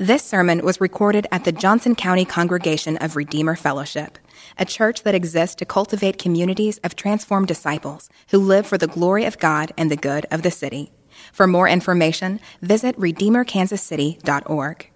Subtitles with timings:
[0.00, 4.16] This sermon was recorded at the Johnson County Congregation of Redeemer Fellowship,
[4.56, 9.26] a church that exists to cultivate communities of transformed disciples who live for the glory
[9.26, 10.90] of God and the good of the city.
[11.34, 14.90] For more information, visit redeemerkansascity.org.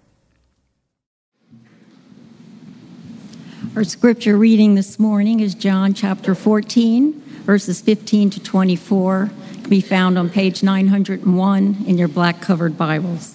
[3.75, 9.29] Our scripture reading this morning is John chapter 14, verses 15 to 24.
[9.51, 13.34] It can be found on page 901 in your black covered Bibles.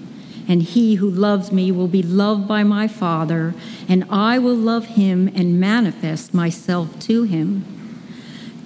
[0.51, 3.55] and he who loves me will be loved by my Father,
[3.87, 7.63] and I will love him and manifest myself to him.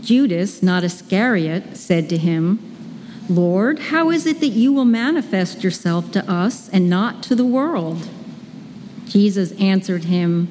[0.02, 2.58] Judas, not Iscariot, said to him,
[3.30, 7.46] Lord, how is it that you will manifest yourself to us and not to the
[7.46, 8.10] world?
[9.06, 10.48] Jesus answered him,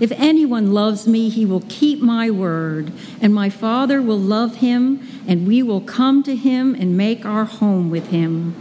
[0.00, 5.06] If anyone loves me, he will keep my word, and my Father will love him,
[5.28, 8.56] and we will come to him and make our home with him.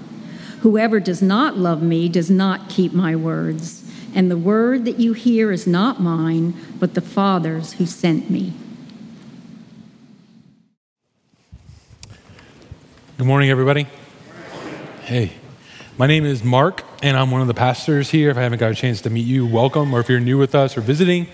[0.62, 5.14] Whoever does not love me does not keep my words, and the word that you
[5.14, 8.54] hear is not mine, but the Father's who sent me.
[13.18, 13.88] Good morning, everybody.
[15.02, 15.32] Hey,
[15.98, 18.30] my name is Mark, and I'm one of the pastors here.
[18.30, 19.92] If I haven't got a chance to meet you, welcome.
[19.96, 21.26] Or if you're new with us or visiting,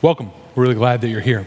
[0.00, 0.30] welcome.
[0.54, 1.46] We're really glad that you're here.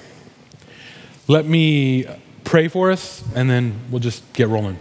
[1.28, 2.06] Let me
[2.44, 4.78] pray for us, and then we'll just get rolling.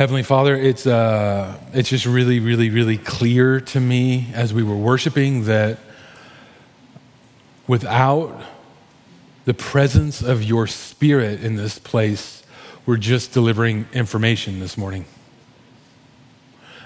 [0.00, 4.74] Heavenly Father, it's, uh, it's just really, really, really clear to me as we were
[4.74, 5.78] worshiping that
[7.66, 8.40] without
[9.44, 12.42] the presence of your Spirit in this place,
[12.86, 15.04] we're just delivering information this morning.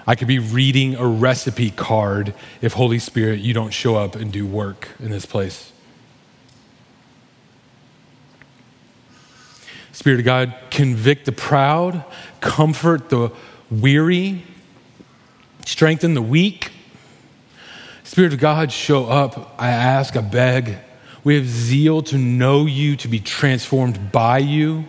[0.05, 4.29] I could be reading a recipe card if, Holy Spirit, you don't show up and
[4.29, 5.71] do work in this place.
[10.05, 12.05] Spirit of God, convict the proud,
[12.39, 13.31] comfort the
[13.71, 14.43] weary,
[15.65, 16.71] strengthen the weak.
[18.03, 19.55] Spirit of God, show up.
[19.57, 20.77] I ask, I beg.
[21.23, 24.85] We have zeal to know you, to be transformed by you,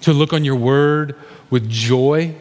[0.00, 1.14] to look on your word
[1.48, 2.34] with joy.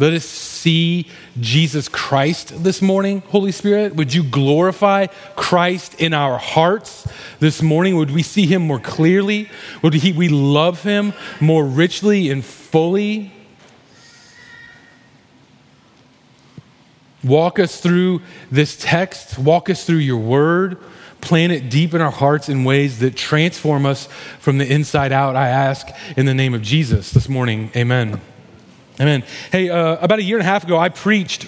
[0.00, 3.94] Let us see Jesus Christ this morning, Holy Spirit.
[3.96, 7.06] Would you glorify Christ in our hearts
[7.38, 7.96] this morning?
[7.96, 9.50] Would we see him more clearly?
[9.82, 13.30] Would we love him more richly and fully?
[17.22, 20.78] Walk us through this text, walk us through your word,
[21.20, 25.36] plant it deep in our hearts in ways that transform us from the inside out.
[25.36, 27.70] I ask in the name of Jesus this morning.
[27.76, 28.18] Amen.
[29.00, 29.24] Amen.
[29.50, 31.46] Hey, uh, about a year and a half ago, I preached.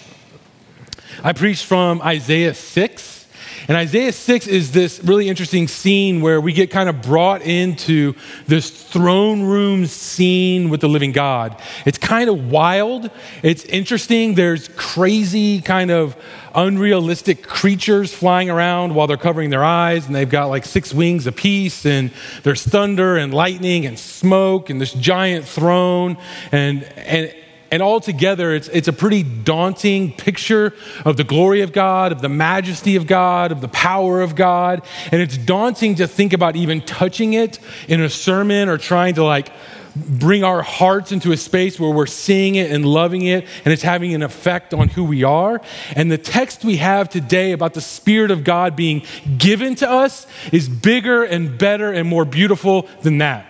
[1.22, 3.26] I preached from Isaiah 6.
[3.68, 8.14] And Isaiah 6 is this really interesting scene where we get kind of brought into
[8.46, 11.60] this throne room scene with the living God.
[11.84, 13.10] It's kind of wild.
[13.42, 14.34] It's interesting.
[14.34, 16.16] There's crazy, kind of
[16.54, 21.26] unrealistic creatures flying around while they're covering their eyes, and they've got like six wings
[21.26, 22.12] apiece, and
[22.44, 26.16] there's thunder and lightning and smoke, and this giant throne.
[26.50, 27.34] And, and,
[27.72, 30.74] and altogether, it's, it's a pretty daunting picture
[31.06, 34.82] of the glory of God, of the majesty of God, of the power of God.
[35.10, 37.58] And it's daunting to think about even touching it
[37.88, 39.50] in a sermon or trying to like
[39.96, 43.82] bring our hearts into a space where we're seeing it and loving it and it's
[43.82, 45.58] having an effect on who we are.
[45.96, 49.02] And the text we have today about the Spirit of God being
[49.38, 53.46] given to us is bigger and better and more beautiful than that.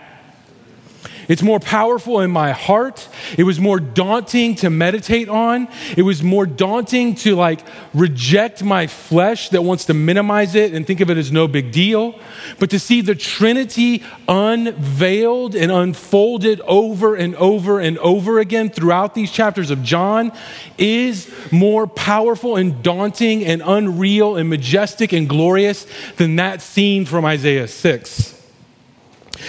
[1.27, 3.07] It's more powerful in my heart.
[3.37, 5.67] It was more daunting to meditate on.
[5.95, 7.61] It was more daunting to like
[7.93, 11.71] reject my flesh that wants to minimize it and think of it as no big
[11.71, 12.19] deal.
[12.59, 19.15] But to see the Trinity unveiled and unfolded over and over and over again throughout
[19.15, 20.31] these chapters of John
[20.77, 25.85] is more powerful and daunting and unreal and majestic and glorious
[26.17, 28.32] than that scene from Isaiah 6.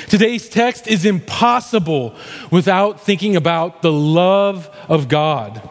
[0.09, 2.15] Today's text is impossible
[2.51, 5.63] without thinking about the love of God.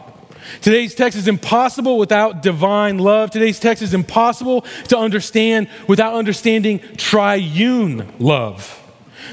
[0.61, 3.31] Today's text is impossible without divine love.
[3.31, 8.79] Today's text is impossible to understand without understanding triune love.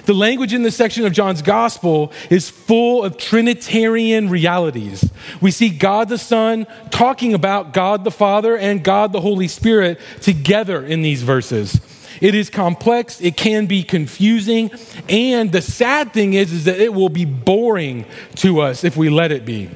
[0.07, 5.11] The language in this section of John's gospel is full of Trinitarian realities.
[5.41, 10.01] We see God the Son talking about God the Father and God the Holy Spirit
[10.21, 11.81] together in these verses.
[12.21, 14.71] It is complex, it can be confusing,
[15.09, 18.05] and the sad thing is, is that it will be boring
[18.37, 19.71] to us if we let it be.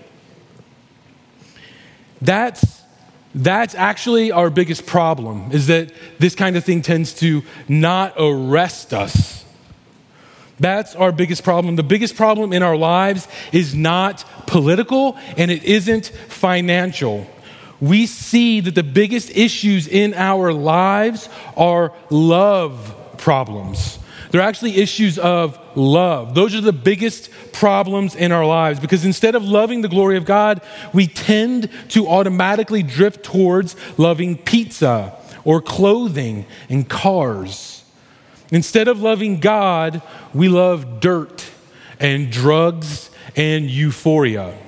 [2.20, 2.82] That's
[3.34, 8.94] that's actually our biggest problem is that this kind of thing tends to not arrest
[8.94, 9.44] us.
[10.60, 11.74] That's our biggest problem.
[11.74, 17.26] The biggest problem in our lives is not political and it isn't financial
[17.80, 23.98] we see that the biggest issues in our lives are love problems.
[24.30, 26.34] They're actually issues of love.
[26.34, 30.24] Those are the biggest problems in our lives because instead of loving the glory of
[30.24, 30.60] God,
[30.92, 37.84] we tend to automatically drift towards loving pizza or clothing and cars.
[38.50, 41.48] Instead of loving God, we love dirt
[42.00, 44.58] and drugs and euphoria.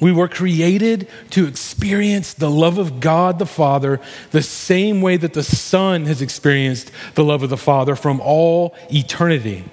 [0.00, 4.00] We were created to experience the love of God the Father
[4.30, 8.76] the same way that the Son has experienced the love of the Father from all
[8.90, 9.64] eternity.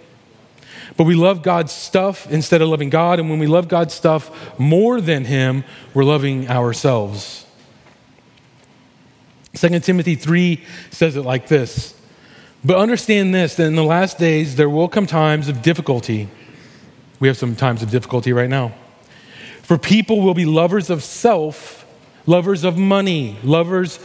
[0.96, 3.20] But we love God's stuff instead of loving God.
[3.20, 7.46] And when we love God's stuff more than Him, we're loving ourselves.
[9.56, 11.96] 2 Timothy 3 says it like this
[12.64, 16.30] But understand this that in the last days there will come times of difficulty.
[17.20, 18.74] We have some times of difficulty right now.
[19.64, 21.86] For people will be lovers of self,
[22.26, 24.00] lovers of money, lovers,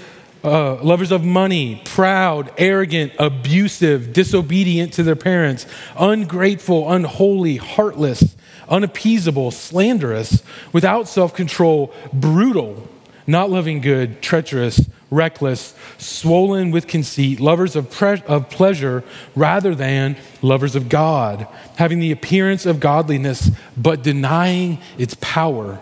[0.44, 5.66] uh, lovers of money, proud, arrogant, abusive, disobedient to their parents,
[5.98, 8.36] ungrateful, unholy, heartless,
[8.68, 12.88] unappeasable, slanderous, without self control, brutal,
[13.28, 14.80] not loving good, treacherous
[15.10, 19.02] reckless, swollen with conceit, lovers of, pre- of pleasure
[19.34, 21.46] rather than lovers of God,
[21.76, 25.80] having the appearance of godliness but denying its power.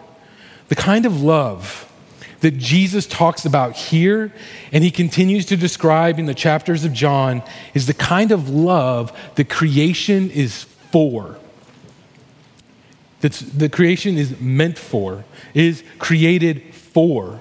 [0.68, 1.82] The kind of love
[2.40, 4.32] that Jesus talks about here
[4.70, 7.42] and he continues to describe in the chapters of John
[7.74, 11.36] is the kind of love that creation is for.
[13.22, 17.38] That the creation is meant for, is created for.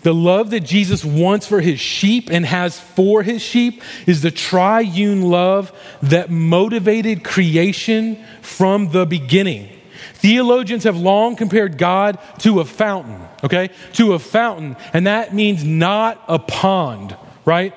[0.00, 4.30] The love that Jesus wants for his sheep and has for his sheep is the
[4.30, 9.68] triune love that motivated creation from the beginning.
[10.14, 13.68] Theologians have long compared God to a fountain, okay?
[13.94, 17.14] To a fountain, and that means not a pond,
[17.44, 17.74] right?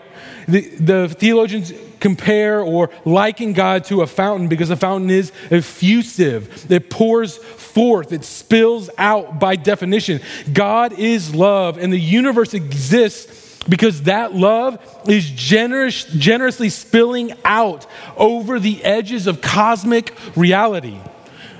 [0.47, 6.71] The, the theologians compare or liken God to a fountain because a fountain is effusive.
[6.71, 10.21] It pours forth, it spills out by definition.
[10.51, 17.85] God is love, and the universe exists because that love is generous, generously spilling out
[18.17, 20.97] over the edges of cosmic reality.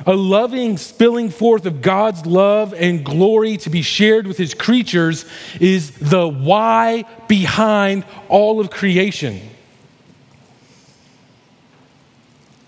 [0.06, 5.26] A loving spilling forth of God's love and glory to be shared with his creatures
[5.60, 9.42] is the why behind all of creation.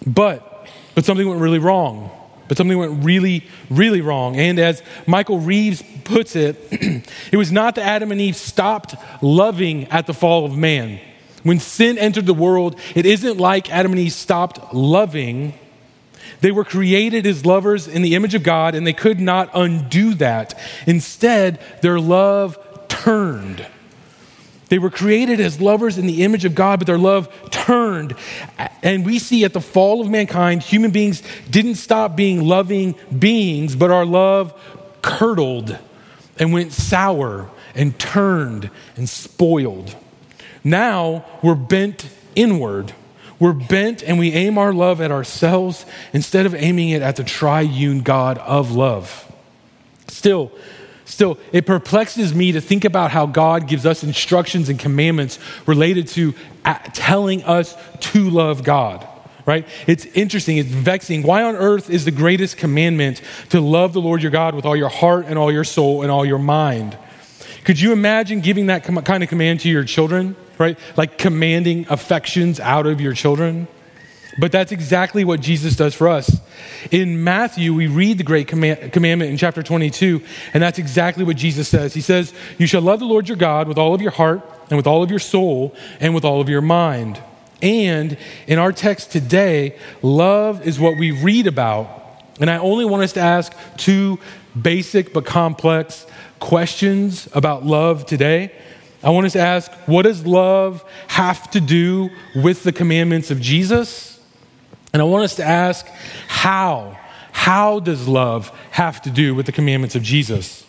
[0.06, 2.10] But, but something went really wrong.
[2.48, 4.36] But something went really, really wrong.
[4.36, 6.58] And as Michael Reeves puts it,
[7.32, 11.00] it was not that Adam and Eve stopped loving at the fall of man.
[11.44, 15.54] When sin entered the world, it isn't like Adam and Eve stopped loving.
[16.42, 20.14] They were created as lovers in the image of God, and they could not undo
[20.16, 20.60] that.
[20.86, 23.66] Instead, their love turned.
[24.72, 28.16] They were created as lovers in the image of God, but their love turned.
[28.82, 33.76] And we see at the fall of mankind, human beings didn't stop being loving beings,
[33.76, 34.58] but our love
[35.02, 35.78] curdled
[36.40, 39.94] and went sour and turned and spoiled.
[40.64, 42.94] Now we're bent inward.
[43.40, 47.26] We're bent and we aim our love at ourselves instead of aiming it at the
[47.26, 49.30] triune God of love.
[50.08, 50.50] Still,
[51.12, 56.08] Still, it perplexes me to think about how God gives us instructions and commandments related
[56.10, 59.06] to uh, telling us to love God.
[59.46, 59.68] right?
[59.88, 61.24] It's interesting, it's vexing.
[61.24, 64.76] Why on earth is the greatest commandment to love the Lord your God with all
[64.76, 66.98] your heart and all your soul and all your mind?
[67.66, 70.80] Could you imagine giving that kind of command to your children, right?
[70.96, 73.68] Like commanding affections out of your children?
[74.38, 76.40] But that's exactly what Jesus does for us.
[76.90, 80.22] In Matthew, we read the great command, commandment in chapter 22,
[80.54, 81.94] and that's exactly what Jesus says.
[81.94, 84.78] He says, You shall love the Lord your God with all of your heart, and
[84.78, 87.22] with all of your soul, and with all of your mind.
[87.62, 91.90] And in our text today, love is what we read about.
[92.40, 94.18] And I only want us to ask two
[94.60, 96.08] basic but complex
[96.40, 98.52] questions about love today.
[99.04, 103.40] I want us to ask what does love have to do with the commandments of
[103.42, 104.11] Jesus?
[104.94, 105.88] And I want us to ask
[106.28, 106.98] how?
[107.32, 110.64] How does love have to do with the commandments of Jesus?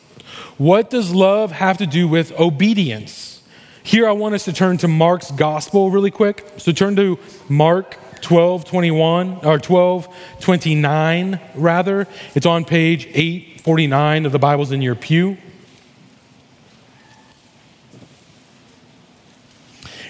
[0.59, 3.43] What does love have to do with obedience?
[3.83, 6.47] Here, I want us to turn to Mark's gospel really quick.
[6.57, 10.09] So turn to Mark 12 21, or 12
[10.41, 12.07] 29, rather.
[12.35, 15.37] It's on page 849 of the Bibles in your pew.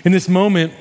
[0.04, 0.74] In this moment,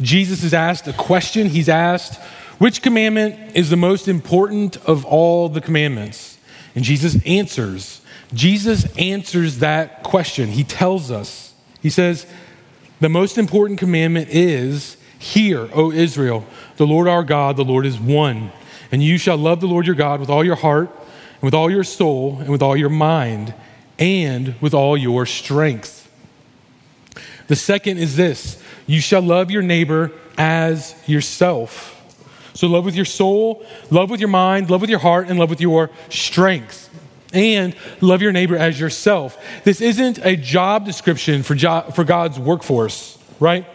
[0.00, 1.48] Jesus is asked a question.
[1.48, 2.20] He's asked,
[2.62, 6.38] Which commandment is the most important of all the commandments?
[6.76, 8.00] And Jesus answers.
[8.32, 10.48] Jesus answers that question.
[10.48, 11.54] He tells us.
[11.80, 12.24] He says,
[13.00, 16.44] The most important commandment is Hear, O Israel,
[16.76, 18.52] the Lord our God, the Lord is one.
[18.92, 21.68] And you shall love the Lord your God with all your heart, and with all
[21.68, 23.54] your soul, and with all your mind,
[23.98, 26.08] and with all your strength.
[27.48, 31.91] The second is this you shall love your neighbor as yourself.
[32.54, 35.50] So, love with your soul, love with your mind, love with your heart, and love
[35.50, 36.90] with your strength
[37.32, 39.42] and love your neighbor as yourself.
[39.64, 43.66] This isn't a job description for, for God's workforce, right?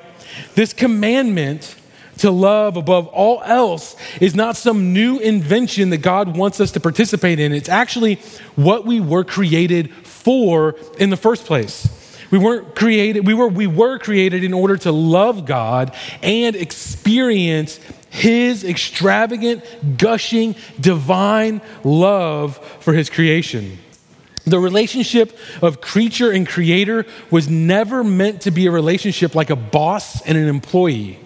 [0.56, 1.76] This commandment
[2.20, 6.80] to love above all else is not some new invention that God wants us to
[6.80, 7.54] participate in.
[7.54, 8.16] It's actually
[8.56, 11.94] what we were created for in the first place.
[12.30, 17.80] We weren't created, we were, we were created in order to love God and experience
[18.18, 19.64] his extravagant,
[19.98, 23.78] gushing, divine love for his creation.
[24.46, 29.56] The relationship of creature and creator was never meant to be a relationship like a
[29.56, 31.20] boss and an employee.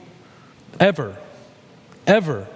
[0.81, 1.15] Ever.
[2.05, 2.47] Ever.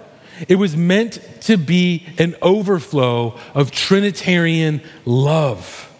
[0.48, 5.90] It was meant to be an overflow of Trinitarian love.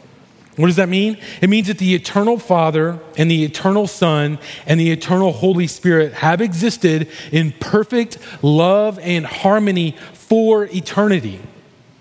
[0.57, 1.19] What does that mean?
[1.43, 6.15] It means that the eternal Father and the eternal Son and the eternal Holy Spirit
[6.15, 11.41] have existed in perfect love and harmony for eternity,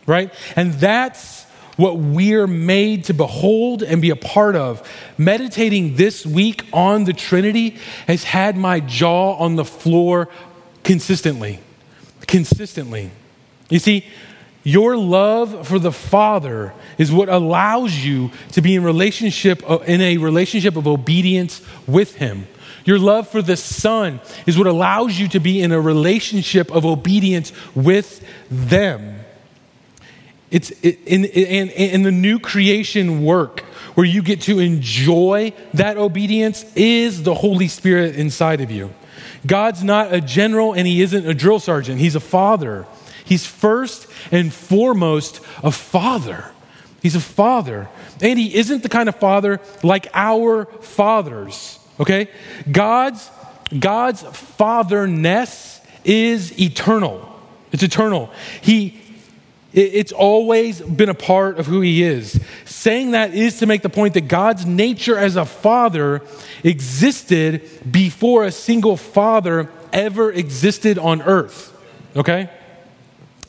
[0.07, 0.33] right?
[0.55, 1.43] And that's
[1.75, 4.89] what we're made to behold and be a part of.
[5.17, 10.29] Meditating this week on the Trinity has had my jaw on the floor
[10.83, 11.59] consistently.
[12.27, 13.12] Consistently.
[13.69, 14.05] You see,
[14.65, 20.01] your love for the Father is what allows you to be in relationship uh, in
[20.01, 22.48] a relationship of obedience with him.
[22.84, 26.84] Your love for the Son is what allows you to be in a relationship of
[26.84, 29.19] obedience with them.
[30.50, 33.62] It's in, in, in the new creation work
[33.93, 38.93] where you get to enjoy that obedience is the Holy Spirit inside of you.
[39.45, 42.88] God's not a general and he isn't a drill sergeant, he's a father.
[43.25, 46.51] He's first and foremost a father.
[47.01, 47.89] He's a father.
[48.22, 52.29] And he isn't the kind of father like our fathers, okay?
[52.72, 53.29] God's,
[53.77, 57.32] God's fatherness is eternal.
[57.72, 58.32] It's eternal.
[58.62, 59.01] He,
[59.74, 62.39] it's always been a part of who he is.
[62.65, 66.22] Saying that is to make the point that God's nature as a father
[66.63, 71.72] existed before a single father ever existed on earth.
[72.15, 72.50] Okay?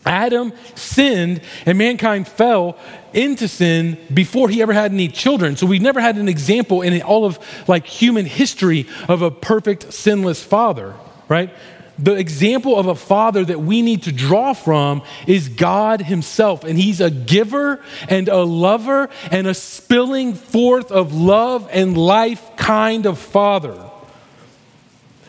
[0.06, 2.78] Adam sinned and mankind fell
[3.12, 5.56] into sin before he ever had any children.
[5.56, 9.92] So we've never had an example in all of like human history of a perfect
[9.92, 10.94] sinless father,
[11.28, 11.52] right?
[11.98, 16.78] The example of a father that we need to draw from is God himself and
[16.78, 23.06] he's a giver and a lover and a spilling forth of love and life kind
[23.06, 23.90] of father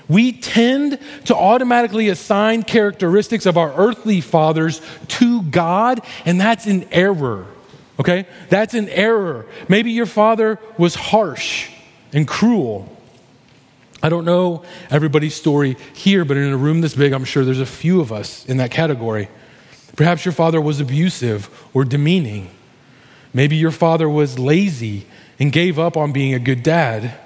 [0.09, 6.87] we tend to automatically assign characteristics of our earthly fathers to God, and that's an
[6.91, 7.45] error.
[7.99, 8.27] Okay?
[8.49, 9.45] That's an error.
[9.67, 11.69] Maybe your father was harsh
[12.13, 12.93] and cruel.
[14.01, 17.59] I don't know everybody's story here, but in a room this big, I'm sure there's
[17.59, 19.27] a few of us in that category.
[19.95, 22.51] Perhaps your father was abusive or demeaning.
[23.33, 25.07] Maybe your father was lazy
[25.39, 27.17] and gave up on being a good dad.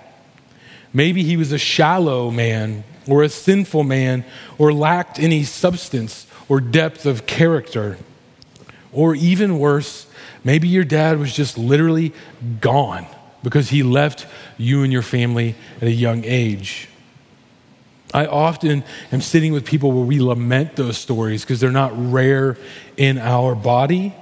[0.93, 4.25] Maybe he was a shallow man or a sinful man
[4.57, 7.97] or lacked any substance or depth of character.
[8.91, 10.05] Or even worse,
[10.43, 12.13] maybe your dad was just literally
[12.59, 13.05] gone
[13.43, 16.89] because he left you and your family at a young age.
[18.13, 22.57] I often am sitting with people where we lament those stories because they're not rare
[22.97, 24.13] in our body.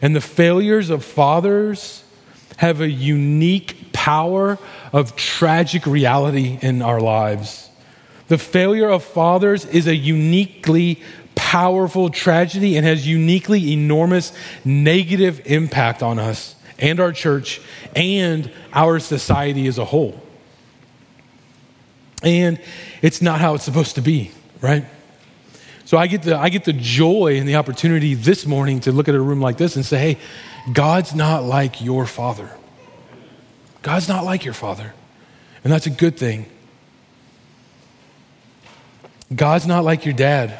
[0.00, 2.02] And the failures of fathers
[2.56, 4.56] have a unique power
[4.92, 7.68] of tragic reality in our lives.
[8.28, 11.02] The failure of fathers is a uniquely
[11.34, 14.32] powerful tragedy and has uniquely enormous
[14.64, 17.60] negative impact on us and our church
[17.96, 20.22] and our society as a whole.
[22.22, 22.60] And
[23.02, 24.84] it's not how it's supposed to be, right?
[25.84, 29.08] So I get the, I get the joy and the opportunity this morning to look
[29.08, 30.18] at a room like this and say, hey,
[30.72, 32.55] God's not like your father.
[33.86, 34.94] God's not like your father.
[35.62, 36.46] And that's a good thing.
[39.32, 40.58] God's not like your dad.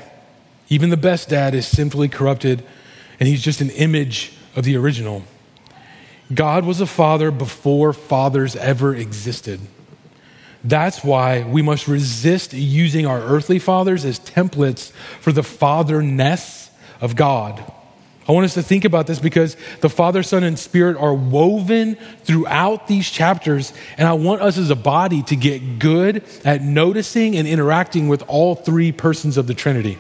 [0.69, 2.63] Even the best dad is sinfully corrupted,
[3.19, 5.25] and he's just an image of the original.
[6.33, 9.59] God was a father before fathers ever existed.
[10.63, 17.17] That's why we must resist using our earthly fathers as templates for the fatherness of
[17.17, 17.73] God.
[18.29, 21.97] I want us to think about this because the Father, Son, and Spirit are woven
[22.25, 27.37] throughout these chapters, and I want us as a body to get good at noticing
[27.37, 29.97] and interacting with all three persons of the Trinity.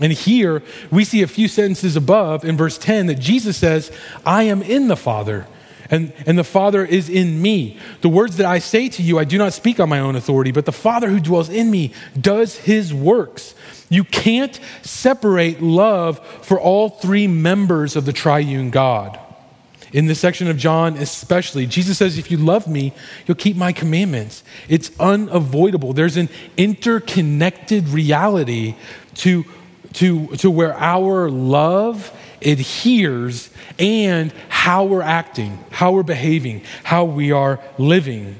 [0.00, 3.92] And here we see a few sentences above in verse 10 that Jesus says,
[4.26, 5.46] I am in the Father,
[5.88, 7.78] and, and the Father is in me.
[8.00, 10.50] The words that I say to you, I do not speak on my own authority,
[10.50, 13.54] but the Father who dwells in me does his works.
[13.90, 19.18] You can't separate love for all three members of the triune God.
[19.92, 22.92] In this section of John, especially, Jesus says, If you love me,
[23.26, 24.44] you'll keep my commandments.
[24.68, 25.92] It's unavoidable.
[25.92, 28.76] There's an interconnected reality
[29.16, 29.44] to,
[29.94, 37.32] to, to where our love adheres and how we're acting, how we're behaving, how we
[37.32, 38.38] are living.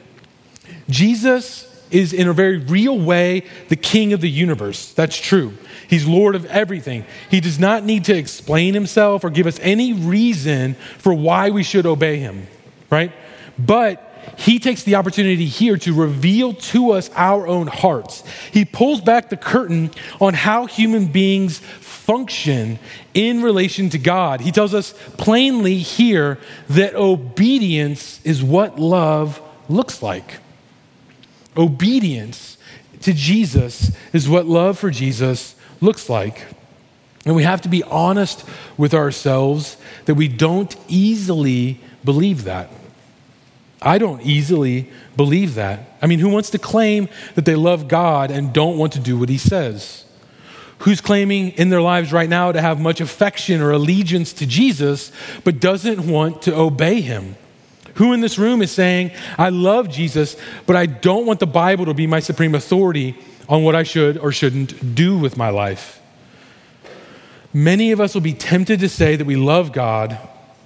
[0.88, 4.92] Jesus is, in a very real way, the king of the universe.
[4.92, 5.54] That's true.
[5.88, 7.04] He's Lord of everything.
[7.30, 11.62] He does not need to explain himself or give us any reason for why we
[11.62, 12.46] should obey him,
[12.90, 13.12] right?
[13.58, 18.22] But he takes the opportunity here to reveal to us our own hearts.
[18.52, 22.78] He pulls back the curtain on how human beings function
[23.14, 24.40] in relation to God.
[24.40, 26.38] He tells us plainly here
[26.68, 30.38] that obedience is what love looks like.
[31.56, 32.56] Obedience
[33.02, 36.46] to Jesus is what love for Jesus looks like.
[37.26, 38.44] And we have to be honest
[38.76, 42.70] with ourselves that we don't easily believe that.
[43.82, 45.96] I don't easily believe that.
[46.02, 49.18] I mean, who wants to claim that they love God and don't want to do
[49.18, 50.04] what He says?
[50.80, 55.12] Who's claiming in their lives right now to have much affection or allegiance to Jesus,
[55.44, 57.36] but doesn't want to obey Him?
[57.94, 61.86] Who in this room is saying, I love Jesus, but I don't want the Bible
[61.86, 63.16] to be my supreme authority
[63.48, 66.00] on what I should or shouldn't do with my life?
[67.52, 70.18] Many of us will be tempted to say that we love God,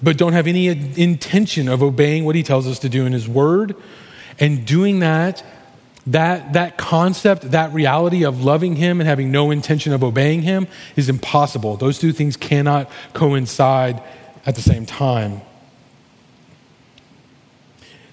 [0.03, 3.27] but don't have any intention of obeying what He tells us to do in His
[3.27, 3.75] Word.
[4.39, 5.43] And doing that,
[6.09, 10.69] that, that concept, that reality of loving Him and having no intention of obeying Him
[10.95, 11.77] is impossible.
[11.77, 14.03] Those two things cannot coincide
[14.45, 15.41] at the same time.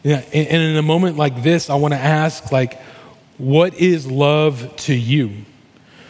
[0.03, 2.81] Yeah, and in a moment like this, I want to ask, like,
[3.37, 5.31] what is love to you?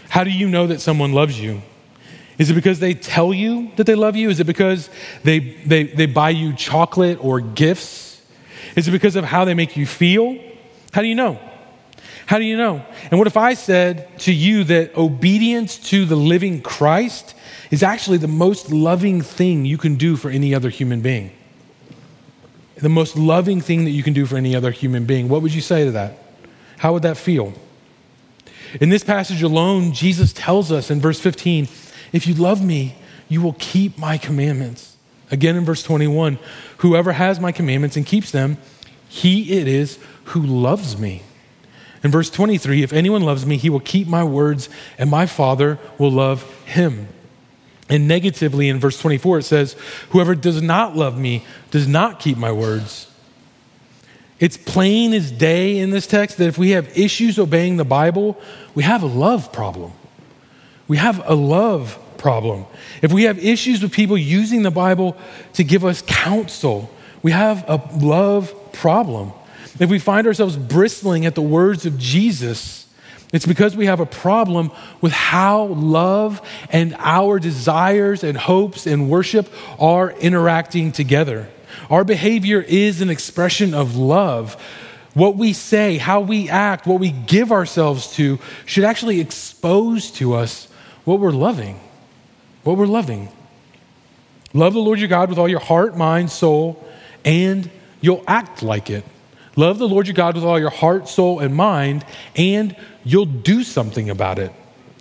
[0.10, 1.62] How do you know that someone loves you?
[2.38, 4.30] Is it because they tell you that they love you?
[4.30, 4.90] Is it because
[5.24, 8.22] they, they, they buy you chocolate or gifts?
[8.76, 10.40] Is it because of how they make you feel?
[10.92, 11.40] How do you know?
[12.26, 12.86] How do you know?
[13.10, 17.36] And what if I said to you that obedience to the living Christ
[17.72, 21.32] is actually the most loving thing you can do for any other human being?
[22.82, 25.30] The most loving thing that you can do for any other human being.
[25.30, 26.18] What would you say to that?
[26.80, 27.54] How would that feel?
[28.80, 31.68] In this passage alone, Jesus tells us in verse 15,
[32.12, 32.96] if you love me,
[33.30, 34.98] you will keep my commandments.
[35.30, 36.40] Again in verse 21,
[36.78, 38.58] whoever has my commandments and keeps them,
[39.08, 41.24] he it is who loves me.
[42.04, 45.78] In verse 23, if anyone loves me, he will keep my words, and my Father
[45.98, 47.08] will love him.
[47.92, 49.76] And negatively in verse 24, it says,
[50.12, 53.12] Whoever does not love me does not keep my words.
[54.40, 58.40] It's plain as day in this text that if we have issues obeying the Bible,
[58.74, 59.92] we have a love problem.
[60.88, 62.66] We have a love problem.
[63.02, 65.18] If we have issues with people using the Bible
[65.54, 66.90] to give us counsel,
[67.22, 69.34] we have a love problem.
[69.80, 72.81] If we find ourselves bristling at the words of Jesus
[73.32, 79.10] It's because we have a problem with how love and our desires and hopes and
[79.10, 81.48] worship are interacting together.
[81.90, 84.62] Our behavior is an expression of love.
[85.14, 90.34] What we say, how we act, what we give ourselves to should actually expose to
[90.34, 90.68] us
[91.06, 91.80] what we're loving.
[92.64, 93.30] What we're loving.
[94.54, 96.86] Love the Lord your God with all your heart, mind, soul,
[97.24, 97.70] and
[98.02, 99.06] you'll act like it.
[99.56, 103.64] Love the Lord your God with all your heart, soul, and mind, and you'll do
[103.64, 104.52] something about it.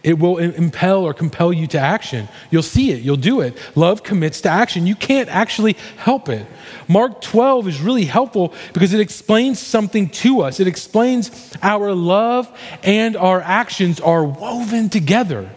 [0.03, 2.29] It will impel or compel you to action.
[2.51, 3.57] You'll see it, you'll do it.
[3.77, 4.87] Love commits to action.
[4.87, 6.47] You can't actually help it.
[6.89, 10.59] Mark 12 is really helpful because it explains something to us.
[10.59, 12.51] It explains our love
[12.83, 15.51] and our actions are woven together.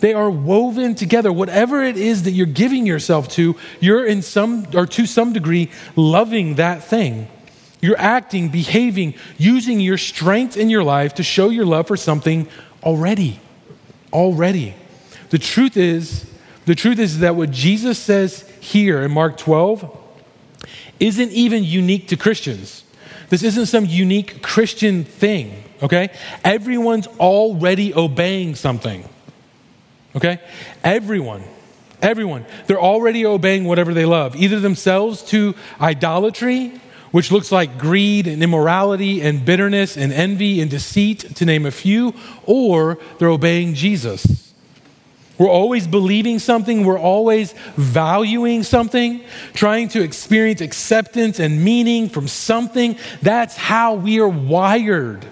[0.00, 1.32] They are woven together.
[1.32, 5.70] Whatever it is that you're giving yourself to, you're in some or to some degree
[5.96, 7.28] loving that thing.
[7.80, 12.48] You're acting, behaving, using your strength in your life to show your love for something
[12.82, 13.40] already.
[14.12, 14.74] Already.
[15.30, 16.30] The truth is,
[16.64, 20.04] the truth is that what Jesus says here in Mark 12
[20.98, 22.84] isn't even unique to Christians.
[23.28, 26.10] This isn't some unique Christian thing, okay?
[26.44, 29.06] Everyone's already obeying something.
[30.14, 30.40] Okay?
[30.82, 31.42] Everyone.
[32.00, 32.46] Everyone.
[32.66, 38.42] They're already obeying whatever they love, either themselves to idolatry which looks like greed and
[38.42, 42.14] immorality and bitterness and envy and deceit, to name a few,
[42.44, 44.52] or they're obeying Jesus.
[45.38, 52.26] We're always believing something, we're always valuing something, trying to experience acceptance and meaning from
[52.26, 52.96] something.
[53.20, 55.26] That's how we are wired.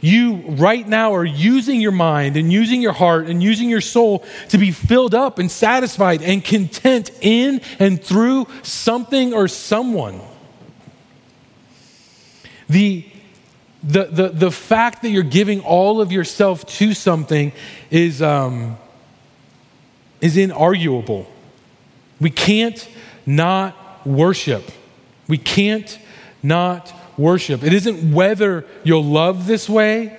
[0.00, 4.24] You right now are using your mind and using your heart and using your soul
[4.48, 10.20] to be filled up and satisfied and content in and through something or someone.
[12.72, 13.04] The,
[13.82, 17.52] the, the, the fact that you're giving all of yourself to something
[17.90, 18.78] is, um,
[20.22, 21.26] is inarguable.
[22.18, 22.88] We can't
[23.26, 24.64] not worship.
[25.28, 25.98] We can't
[26.42, 27.62] not worship.
[27.62, 30.18] It isn't whether you'll love this way.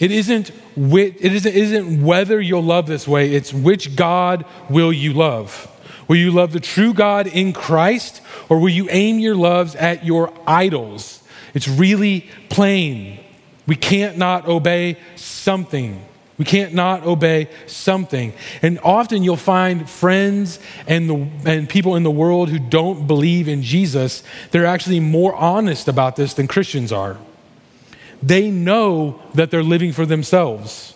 [0.00, 3.32] It isn't, it isn't, it isn't whether you'll love this way.
[3.32, 5.68] It's which God will you love.
[6.08, 10.04] Will you love the true God in Christ, or will you aim your loves at
[10.04, 11.19] your idols?
[11.54, 13.20] It's really plain.
[13.66, 16.04] We can't not obey something.
[16.38, 18.32] We can't not obey something.
[18.62, 23.46] And often you'll find friends and, the, and people in the world who don't believe
[23.46, 27.18] in Jesus, they're actually more honest about this than Christians are.
[28.22, 30.94] They know that they're living for themselves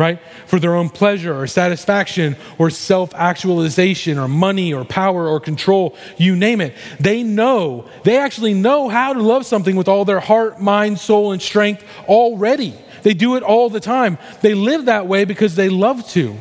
[0.00, 0.18] right?
[0.46, 5.94] For their own pleasure or satisfaction or self actualization or money or power or control,
[6.16, 6.74] you name it.
[6.98, 11.32] They know, they actually know how to love something with all their heart, mind, soul,
[11.32, 12.74] and strength already.
[13.02, 14.16] They do it all the time.
[14.40, 16.34] They live that way because they love to,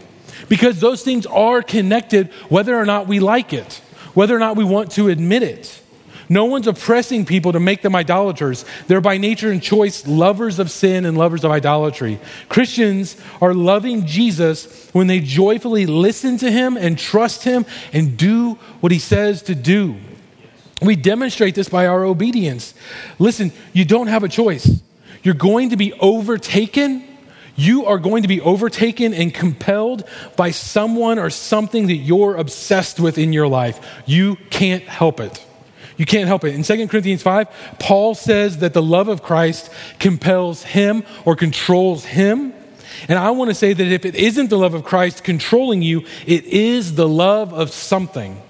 [0.47, 3.81] because those things are connected whether or not we like it,
[4.13, 5.81] whether or not we want to admit it.
[6.29, 8.63] No one's oppressing people to make them idolaters.
[8.87, 12.19] They're by nature and choice lovers of sin and lovers of idolatry.
[12.47, 18.53] Christians are loving Jesus when they joyfully listen to him and trust him and do
[18.79, 19.97] what he says to do.
[20.83, 22.75] We demonstrate this by our obedience.
[23.17, 24.81] Listen, you don't have a choice.
[25.23, 27.05] You're going to be overtaken
[27.59, 30.05] you are going to be overtaken and compelled
[30.37, 33.85] by someone or something that you're obsessed with in your life.
[34.05, 35.45] You can't help it.
[35.99, 36.55] You can't help it.
[36.55, 42.05] In 2 Corinthians 5, Paul says that the love of Christ compels him or controls
[42.05, 42.53] him.
[43.09, 46.05] And I want to say that if it isn't the love of Christ controlling you,
[46.25, 48.41] it is the love of something.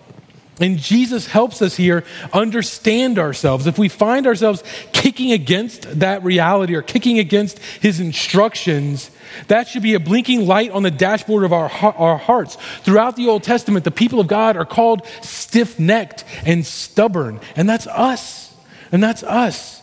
[0.60, 3.68] And Jesus helps us here understand ourselves.
[3.68, 9.12] If we find ourselves kicking against that reality or kicking against his instructions,
[9.48, 12.58] that should be a blinking light on the dashboard of our, our hearts.
[12.84, 17.40] Throughout the Old Testament, the people of God are called stiff necked and stubborn.
[17.56, 18.54] And that's us.
[18.92, 19.79] And that's us.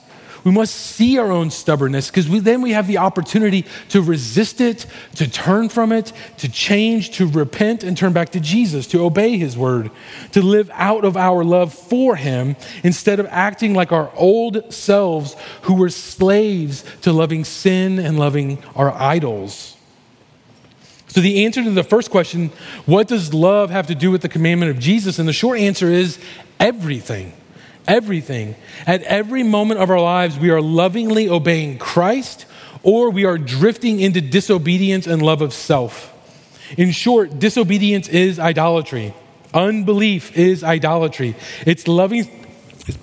[0.47, 4.87] We must see our own stubbornness because then we have the opportunity to resist it,
[5.17, 9.39] to turn from it, to change, to repent and turn back to Jesus, to obey
[9.39, 9.91] his word,
[10.31, 12.55] to live out of our love for him
[12.85, 18.63] instead of acting like our old selves who were slaves to loving sin and loving
[18.77, 19.77] our idols.
[21.09, 22.53] So, the answer to the first question,
[22.85, 25.19] what does love have to do with the commandment of Jesus?
[25.19, 26.21] And the short answer is
[26.61, 27.33] everything
[27.87, 28.57] everything.
[28.87, 32.46] At every moment of our lives, we are lovingly obeying Christ
[32.83, 36.12] or we are drifting into disobedience and love of self.
[36.77, 39.14] In short, disobedience is idolatry.
[39.55, 41.35] Unbelief is idolatry.
[41.66, 42.46] It's loving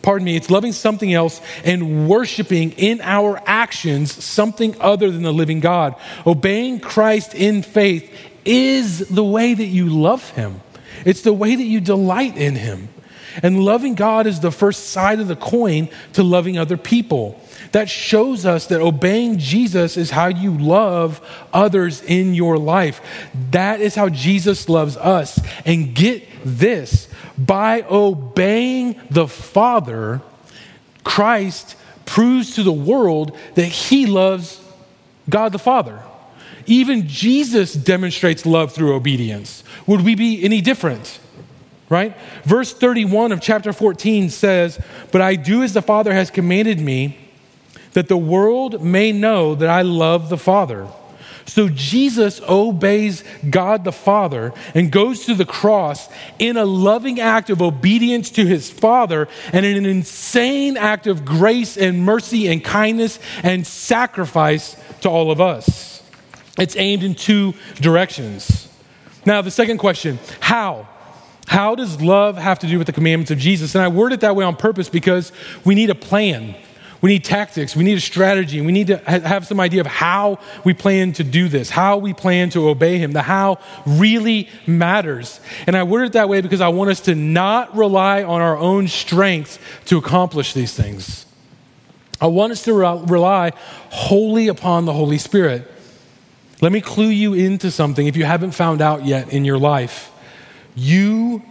[0.02, 5.34] pardon me, it's loving something else and worshiping in our actions something other than the
[5.34, 5.96] living God.
[6.26, 8.10] Obeying Christ in faith
[8.46, 10.62] is the way that you love him.
[11.06, 12.90] It's the way that you delight in him.
[13.42, 17.40] And loving God is the first side of the coin to loving other people.
[17.72, 21.20] That shows us that obeying Jesus is how you love
[21.52, 23.02] others in your life.
[23.52, 25.40] That is how Jesus loves us.
[25.66, 30.22] And get this by obeying the Father,
[31.04, 34.62] Christ proves to the world that he loves
[35.30, 36.00] God the Father.
[36.66, 39.64] Even Jesus demonstrates love through obedience.
[39.88, 41.20] Would we be any different?
[41.94, 42.18] Right?
[42.44, 47.20] Verse 31 of chapter 14 says, But I do as the Father has commanded me,
[47.92, 50.88] that the world may know that I love the Father.
[51.46, 57.52] So Jesus obeys God the Father and goes to the cross in a loving act
[57.52, 62.64] of obedience to his Father and in an insane act of grace and mercy and
[62.64, 66.02] kindness and sacrifice to all of us.
[66.58, 68.68] It's aimed in two directions.
[69.28, 70.88] Now, the second question how?
[71.48, 73.76] How does love have to do with the commandments of Jesus?
[73.76, 75.32] And I word it that way on purpose because
[75.64, 76.56] we need a plan.
[77.02, 77.76] We need tactics.
[77.76, 78.62] We need a strategy.
[78.62, 82.14] We need to have some idea of how we plan to do this, how we
[82.14, 83.12] plan to obey Him.
[83.12, 85.42] The how really matters.
[85.68, 88.58] And I word it that way because I want us to not rely on our
[88.58, 91.26] own strength to accomplish these things.
[92.22, 93.52] I want us to rely
[93.90, 95.70] wholly upon the Holy Spirit.
[96.62, 100.10] Let me clue you into something if you haven't found out yet in your life.
[100.76, 101.44] You,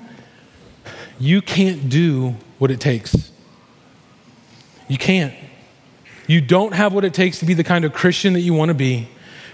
[1.18, 3.30] you can't do what it takes.
[4.88, 5.34] You can't.
[6.26, 8.68] You don't have what it takes to be the kind of Christian that you want
[8.68, 9.08] to be.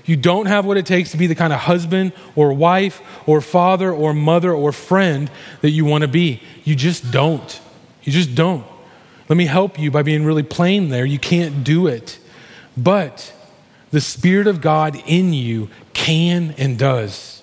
[0.05, 3.41] You don't have what it takes to be the kind of husband or wife or
[3.41, 6.43] father or mother or friend that you want to be.
[6.65, 7.61] You just don't.
[8.03, 8.65] You just don't.
[9.29, 11.05] Let me help you by being really plain there.
[11.05, 12.19] You can't do it.
[12.75, 13.35] But
[13.91, 17.43] the Spirit of God in you can and does.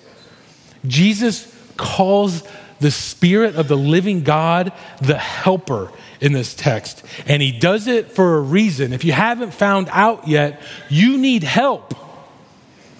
[0.84, 2.42] Jesus calls
[2.80, 7.04] the Spirit of the living God the helper in this text.
[7.26, 8.92] And he does it for a reason.
[8.92, 11.94] If you haven't found out yet, you need help.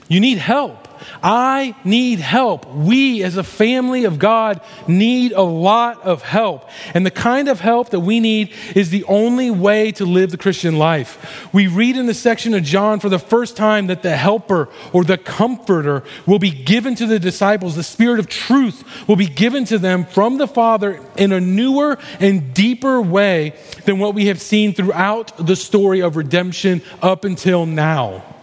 [0.09, 0.86] You need help.
[1.23, 2.67] I need help.
[2.67, 6.69] We, as a family of God, need a lot of help.
[6.95, 10.39] And the kind of help that we need is the only way to live the
[10.39, 11.49] Christian life.
[11.53, 15.05] We read in the section of John for the first time that the helper or
[15.05, 17.77] the comforter will be given to the disciples.
[17.77, 21.99] The spirit of truth will be given to them from the Father in a newer
[22.21, 23.55] and deeper way
[23.85, 28.36] than what we have seen throughout the story of redemption up until now.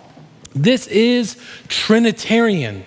[0.56, 1.38] This is
[1.68, 2.84] Trinitarian.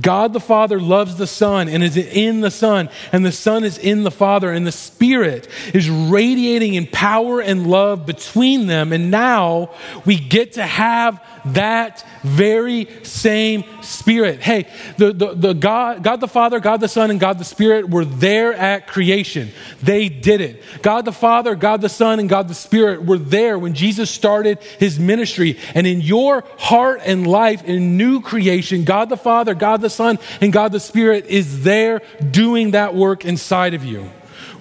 [0.00, 3.76] God the Father loves the Son and is in the Son, and the Son is
[3.76, 8.92] in the Father, and the Spirit is radiating in power and love between them.
[8.92, 9.74] And now
[10.06, 14.40] we get to have that very same Spirit.
[14.40, 17.88] Hey, the, the, the God, God the Father, God the Son, and God the Spirit
[17.88, 19.50] were there at creation.
[19.82, 20.62] They did it.
[20.82, 24.58] God the Father, God the Son, and God the Spirit were there when Jesus started
[24.78, 25.58] his ministry.
[25.74, 30.18] And in your heart and life, in new creation, God the Father, God the Son,
[30.40, 34.10] and God the Spirit is there doing that work inside of you.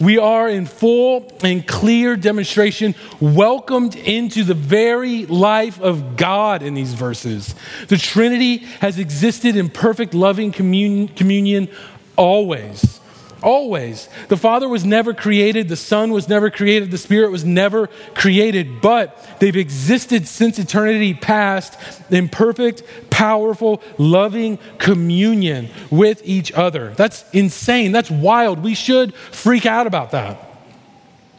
[0.01, 6.73] We are in full and clear demonstration, welcomed into the very life of God in
[6.73, 7.53] these verses.
[7.87, 11.69] The Trinity has existed in perfect loving communion, communion
[12.15, 13.00] always.
[13.43, 14.07] Always.
[14.27, 18.81] The Father was never created, the Son was never created, the Spirit was never created,
[18.81, 21.77] but they've existed since eternity past
[22.11, 26.93] in perfect, powerful, loving communion with each other.
[26.95, 27.91] That's insane.
[27.91, 28.61] That's wild.
[28.63, 30.50] We should freak out about that.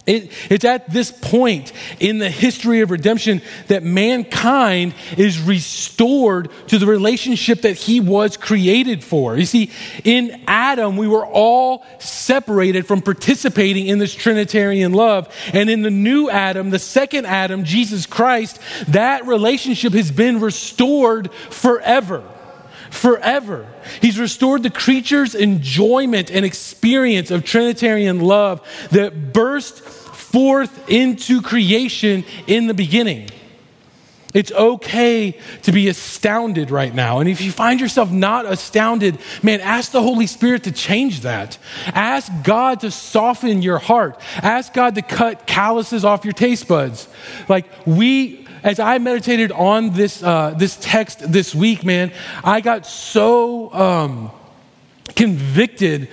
[0.05, 6.79] It, it's at this point in the history of redemption that mankind is restored to
[6.79, 9.37] the relationship that he was created for.
[9.37, 9.71] You see,
[10.03, 15.33] in Adam, we were all separated from participating in this Trinitarian love.
[15.53, 21.33] And in the new Adam, the second Adam, Jesus Christ, that relationship has been restored
[21.33, 22.25] forever
[22.93, 23.67] forever.
[24.01, 28.61] He's restored the creature's enjoyment and experience of Trinitarian love
[28.91, 29.83] that burst
[30.33, 33.29] forth into creation in the beginning.
[34.35, 37.21] It's okay to be astounded right now.
[37.21, 41.59] And if you find yourself not astounded, man, ask the Holy Spirit to change that.
[41.87, 44.19] Ask God to soften your heart.
[44.37, 47.09] Ask God to cut calluses off your taste buds.
[47.49, 52.13] Like we as I meditated on this, uh, this text this week, man,
[52.45, 54.31] I got so um,
[55.17, 56.09] convicted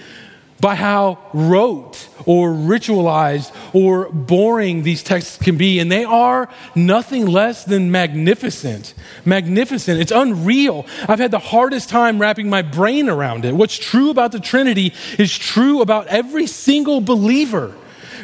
[0.59, 5.79] by how rote or ritualized or boring these texts can be.
[5.79, 8.93] And they are nothing less than magnificent.
[9.25, 9.99] Magnificent.
[9.99, 10.85] It's unreal.
[11.07, 13.53] I've had the hardest time wrapping my brain around it.
[13.53, 17.73] What's true about the Trinity is true about every single believer.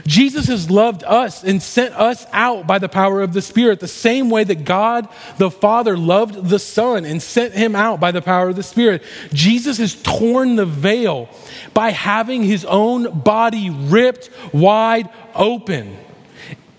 [0.08, 3.88] Jesus has loved us and sent us out by the power of the Spirit, the
[3.88, 8.22] same way that God the Father loved the Son and sent him out by the
[8.22, 9.02] power of the Spirit.
[9.34, 11.28] Jesus has torn the veil
[11.74, 15.98] by having his own body ripped wide open.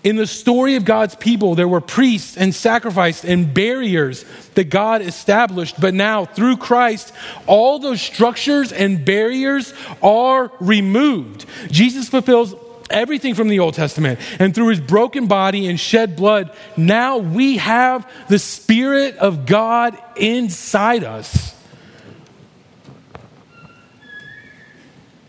[0.05, 5.01] In the story of God's people, there were priests and sacrifice and barriers that God
[5.01, 5.81] established.
[5.81, 7.11] But now, through Christ,
[7.45, 11.45] all those structures and barriers are removed.
[11.69, 12.55] Jesus fulfills
[12.89, 14.19] everything from the Old Testament.
[14.39, 19.97] And through his broken body and shed blood, now we have the Spirit of God
[20.15, 21.55] inside us.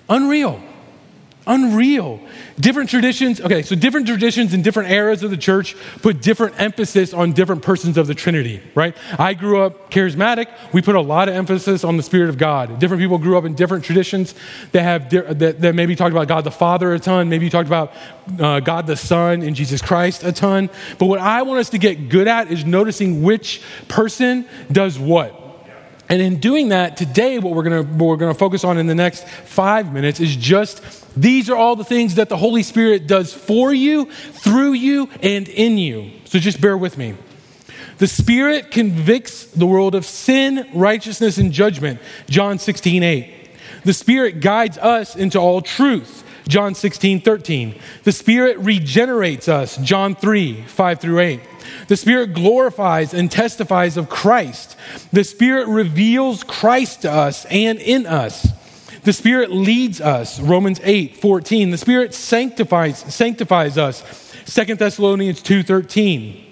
[0.08, 0.60] Unreal.
[1.46, 2.20] Unreal.
[2.60, 7.14] Different traditions, okay, so different traditions in different eras of the church put different emphasis
[7.14, 8.96] on different persons of the Trinity, right?
[9.16, 10.48] I grew up charismatic.
[10.72, 12.80] We put a lot of emphasis on the Spirit of God.
[12.80, 14.34] Different people grew up in different traditions
[14.72, 17.68] that have that, that maybe talked about God the Father a ton, maybe you talked
[17.68, 17.92] about
[18.40, 20.68] uh, God the Son and Jesus Christ a ton.
[20.98, 25.44] But what I want us to get good at is noticing which person does what.
[26.08, 28.94] And in doing that, today, what we're going to we're to focus on in the
[28.94, 30.82] next five minutes is just
[31.16, 35.48] these are all the things that the Holy Spirit does for you, through you, and
[35.48, 36.12] in you.
[36.24, 37.14] So just bear with me.
[37.98, 42.00] The Spirit convicts the world of sin, righteousness, and judgment.
[42.28, 43.34] John 16, 8.
[43.84, 46.24] The Spirit guides us into all truth.
[46.46, 47.78] John 16, 13.
[48.04, 49.76] The Spirit regenerates us.
[49.78, 51.40] John 3, 5 through 8.
[51.88, 54.76] The Spirit glorifies and testifies of Christ.
[55.12, 58.46] The Spirit reveals Christ to us and in us.
[59.02, 61.70] The Spirit leads us, Romans 8, 14.
[61.70, 64.02] The Spirit sanctifies, sanctifies us,
[64.46, 66.47] 2 Thessalonians 2, 13.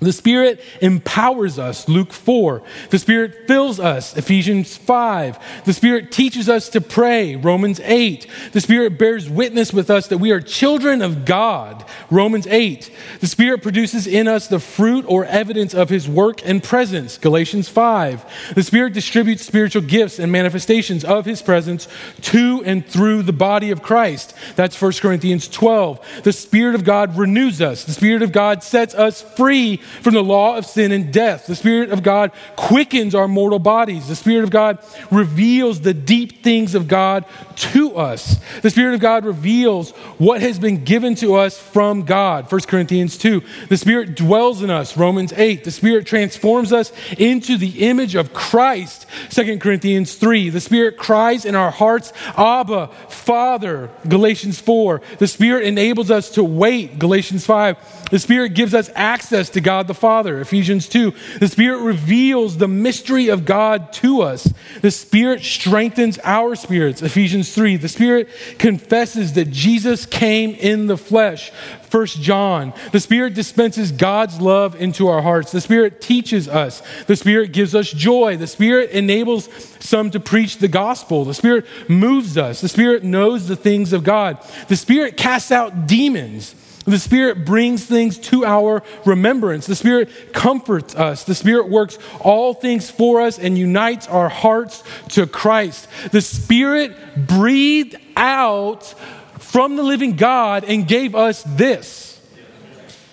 [0.00, 2.62] The Spirit empowers us, Luke 4.
[2.90, 5.64] The Spirit fills us, Ephesians 5.
[5.64, 8.26] The Spirit teaches us to pray, Romans 8.
[8.52, 12.92] The Spirit bears witness with us that we are children of God, Romans 8.
[13.18, 17.68] The Spirit produces in us the fruit or evidence of His work and presence, Galatians
[17.68, 18.54] 5.
[18.54, 21.88] The Spirit distributes spiritual gifts and manifestations of His presence
[22.22, 24.32] to and through the body of Christ.
[24.54, 26.22] That's 1 Corinthians 12.
[26.22, 27.82] The Spirit of God renews us.
[27.82, 31.46] The Spirit of God sets us free from the law of sin and death.
[31.46, 34.08] The Spirit of God quickens our mortal bodies.
[34.08, 34.78] The Spirit of God
[35.10, 37.24] reveals the deep things of God
[37.56, 38.40] to us.
[38.62, 42.50] The Spirit of God reveals what has been given to us from God.
[42.50, 43.42] 1 Corinthians 2.
[43.68, 44.96] The Spirit dwells in us.
[44.96, 45.64] Romans 8.
[45.64, 49.06] The Spirit transforms us into the image of Christ.
[49.30, 50.50] 2 Corinthians 3.
[50.50, 53.90] The Spirit cries in our hearts, Abba, Father.
[54.08, 55.00] Galatians 4.
[55.18, 56.98] The Spirit enables us to wait.
[56.98, 58.10] Galatians 5.
[58.10, 60.40] The Spirit gives us access to God God the Father.
[60.40, 61.14] Ephesians 2.
[61.38, 64.52] The Spirit reveals the mystery of God to us.
[64.82, 67.00] The Spirit strengthens our spirits.
[67.00, 67.76] Ephesians 3.
[67.76, 71.52] The Spirit confesses that Jesus came in the flesh.
[71.92, 72.74] 1 John.
[72.90, 75.52] The Spirit dispenses God's love into our hearts.
[75.52, 76.82] The Spirit teaches us.
[77.06, 78.36] The Spirit gives us joy.
[78.36, 81.24] The Spirit enables some to preach the gospel.
[81.24, 82.62] The Spirit moves us.
[82.62, 84.44] The Spirit knows the things of God.
[84.66, 86.56] The Spirit casts out demons.
[86.88, 89.66] The Spirit brings things to our remembrance.
[89.66, 91.24] The Spirit comforts us.
[91.24, 95.86] The Spirit works all things for us and unites our hearts to Christ.
[96.12, 98.94] The Spirit breathed out
[99.38, 102.20] from the living God and gave us this,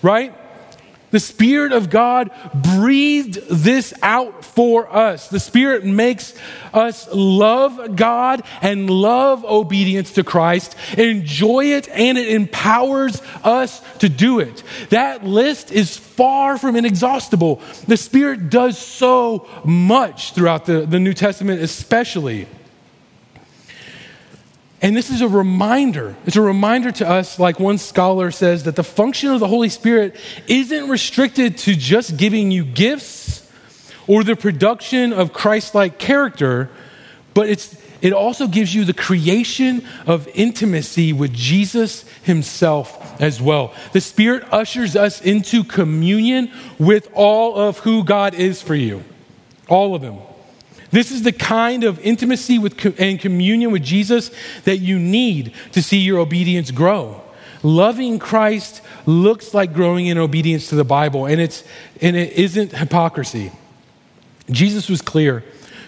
[0.02, 0.34] right?
[1.15, 5.30] The Spirit of God breathed this out for us.
[5.30, 6.34] The Spirit makes
[6.73, 14.10] us love God and love obedience to Christ, enjoy it, and it empowers us to
[14.10, 14.62] do it.
[14.89, 17.62] That list is far from inexhaustible.
[17.88, 22.45] The Spirit does so much throughout the, the New Testament, especially.
[24.86, 26.15] And this is a reminder.
[26.28, 29.69] It's a reminder to us, like one scholar says, that the function of the Holy
[29.69, 33.52] Spirit isn't restricted to just giving you gifts
[34.06, 36.69] or the production of Christ like character,
[37.34, 43.73] but it's, it also gives you the creation of intimacy with Jesus himself as well.
[43.94, 49.04] The Spirit ushers us into communion with all of who God is for you,
[49.67, 50.19] all of Him.
[50.96, 54.31] This is the kind of intimacy with, and communion with Jesus
[54.63, 57.21] that you need to see your obedience grow.
[57.63, 61.65] Loving Christ looks like growing in obedience to the Bible, and, it's,
[62.02, 63.52] and it isn't hypocrisy.
[64.50, 65.43] Jesus was clear.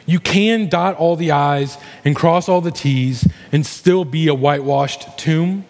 [0.05, 4.35] You can dot all the I's and cross all the T's and still be a
[4.35, 5.65] whitewashed tomb.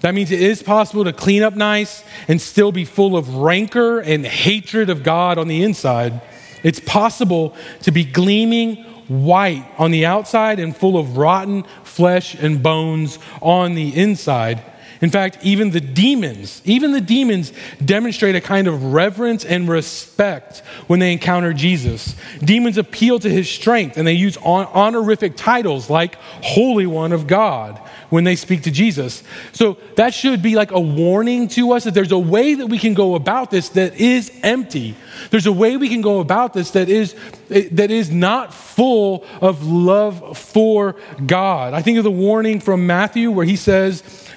[0.00, 3.98] That means it is possible to clean up nice and still be full of rancor
[3.98, 6.22] and hatred of God on the inside.
[6.62, 12.62] It's possible to be gleaming white on the outside and full of rotten flesh and
[12.62, 14.62] bones on the inside.
[15.02, 17.52] In fact, even the demons, even the demons
[17.84, 22.14] demonstrate a kind of reverence and respect when they encounter Jesus.
[22.38, 27.78] Demons appeal to his strength and they use honorific titles like Holy One of God
[28.10, 29.24] when they speak to Jesus.
[29.52, 32.78] So that should be like a warning to us that there's a way that we
[32.78, 34.94] can go about this that is empty.
[35.30, 37.16] There's a way we can go about this that is
[37.48, 40.96] that is not full of love for
[41.26, 41.74] God.
[41.74, 44.02] I think of the warning from Matthew where he says,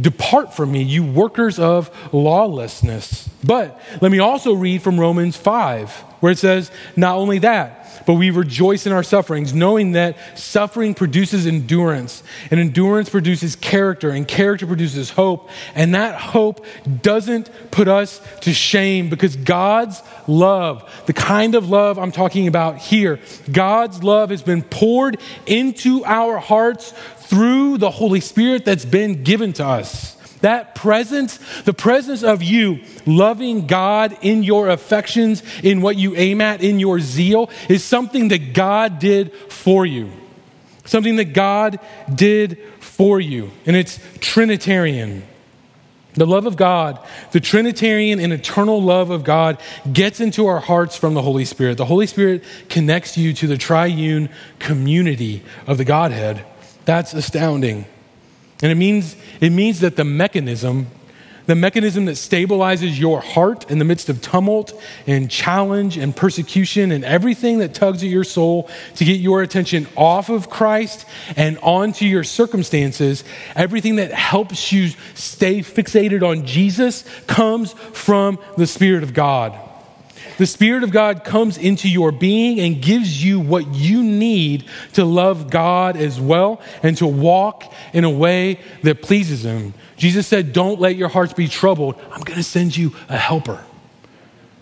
[0.00, 3.28] Depart from me, you workers of lawlessness.
[3.42, 8.14] But let me also read from Romans 5, where it says, Not only that, but
[8.14, 14.26] we rejoice in our sufferings, knowing that suffering produces endurance, and endurance produces character, and
[14.26, 15.50] character produces hope.
[15.74, 16.64] And that hope
[17.02, 22.78] doesn't put us to shame because God's love, the kind of love I'm talking about
[22.78, 23.20] here,
[23.50, 26.92] God's love has been poured into our hearts
[27.30, 30.16] through the Holy Spirit that's been given to us.
[30.40, 36.40] That presence, the presence of you loving God in your affections, in what you aim
[36.40, 40.10] at, in your zeal, is something that God did for you.
[40.86, 41.78] Something that God
[42.12, 43.52] did for you.
[43.64, 45.22] And it's Trinitarian.
[46.14, 46.98] The love of God,
[47.30, 49.60] the Trinitarian and eternal love of God,
[49.92, 51.76] gets into our hearts from the Holy Spirit.
[51.76, 56.44] The Holy Spirit connects you to the triune community of the Godhead.
[56.84, 57.86] That's astounding.
[58.62, 60.88] And it means, it means that the mechanism,
[61.46, 66.92] the mechanism that stabilizes your heart in the midst of tumult and challenge and persecution
[66.92, 71.06] and everything that tugs at your soul to get your attention off of Christ
[71.36, 73.24] and onto your circumstances,
[73.56, 79.69] everything that helps you stay fixated on Jesus comes from the Spirit of God.
[80.40, 84.64] The Spirit of God comes into your being and gives you what you need
[84.94, 89.74] to love God as well and to walk in a way that pleases Him.
[89.98, 91.96] Jesus said, Don't let your hearts be troubled.
[92.10, 93.62] I'm going to send you a helper.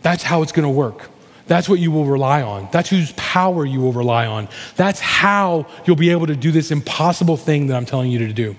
[0.03, 1.11] That's how it's going to work.
[1.47, 2.68] That's what you will rely on.
[2.72, 4.49] That's whose power you will rely on.
[4.74, 8.33] That's how you'll be able to do this impossible thing that I'm telling you to
[8.33, 8.57] do.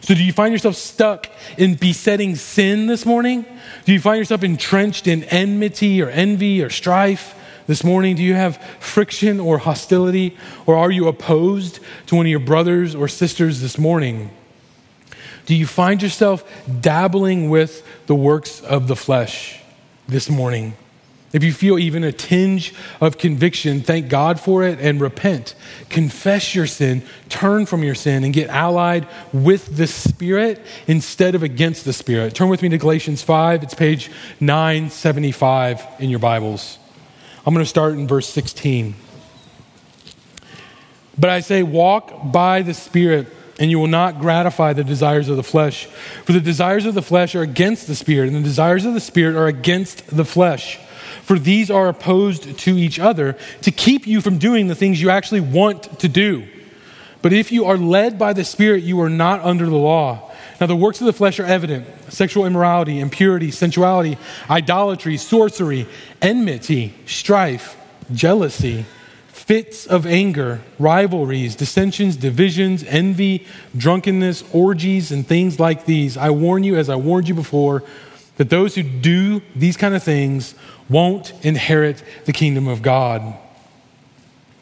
[0.00, 3.44] So, do you find yourself stuck in besetting sin this morning?
[3.84, 7.34] Do you find yourself entrenched in enmity or envy or strife
[7.66, 8.16] this morning?
[8.16, 10.36] Do you have friction or hostility?
[10.66, 14.30] Or are you opposed to one of your brothers or sisters this morning?
[15.46, 16.44] Do you find yourself
[16.80, 19.60] dabbling with the works of the flesh
[20.06, 20.74] this morning?
[21.32, 25.54] If you feel even a tinge of conviction, thank God for it and repent.
[25.88, 31.42] Confess your sin, turn from your sin, and get allied with the Spirit instead of
[31.42, 32.34] against the Spirit.
[32.34, 33.62] Turn with me to Galatians 5.
[33.62, 34.10] It's page
[34.40, 36.78] 975 in your Bibles.
[37.46, 38.94] I'm going to start in verse 16.
[41.18, 43.26] But I say, walk by the Spirit,
[43.58, 45.86] and you will not gratify the desires of the flesh.
[46.26, 49.00] For the desires of the flesh are against the Spirit, and the desires of the
[49.00, 50.78] Spirit are against the flesh
[51.22, 55.10] for these are opposed to each other to keep you from doing the things you
[55.10, 56.46] actually want to do.
[57.22, 60.30] But if you are led by the Spirit, you are not under the law.
[60.60, 64.18] Now, the works of the flesh are evident sexual immorality, impurity, sensuality,
[64.50, 65.86] idolatry, sorcery,
[66.20, 67.76] enmity, strife,
[68.12, 68.84] jealousy,
[69.28, 73.46] fits of anger, rivalries, dissensions, divisions, envy,
[73.76, 76.16] drunkenness, orgies, and things like these.
[76.16, 77.82] I warn you, as I warned you before,
[78.36, 80.54] that those who do these kind of things
[80.92, 83.34] won't inherit the kingdom of God.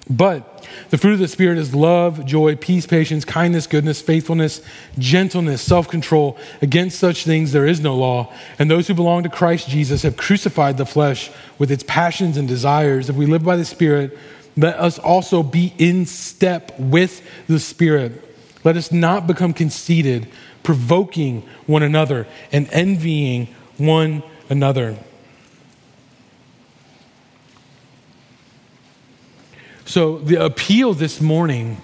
[0.08, 4.60] But the fruit of the Spirit is love, joy, peace, patience, kindness, goodness, faithfulness,
[4.98, 6.36] gentleness, self control.
[6.60, 8.32] Against such things there is no law.
[8.58, 12.48] And those who belong to Christ Jesus have crucified the flesh with its passions and
[12.48, 13.08] desires.
[13.08, 14.18] If we live by the Spirit,
[14.56, 18.24] let us also be in step with the Spirit.
[18.64, 20.26] Let us not become conceited,
[20.64, 23.46] provoking one another, and envying
[23.78, 24.96] one another.
[29.90, 31.78] So, the appeal this morning,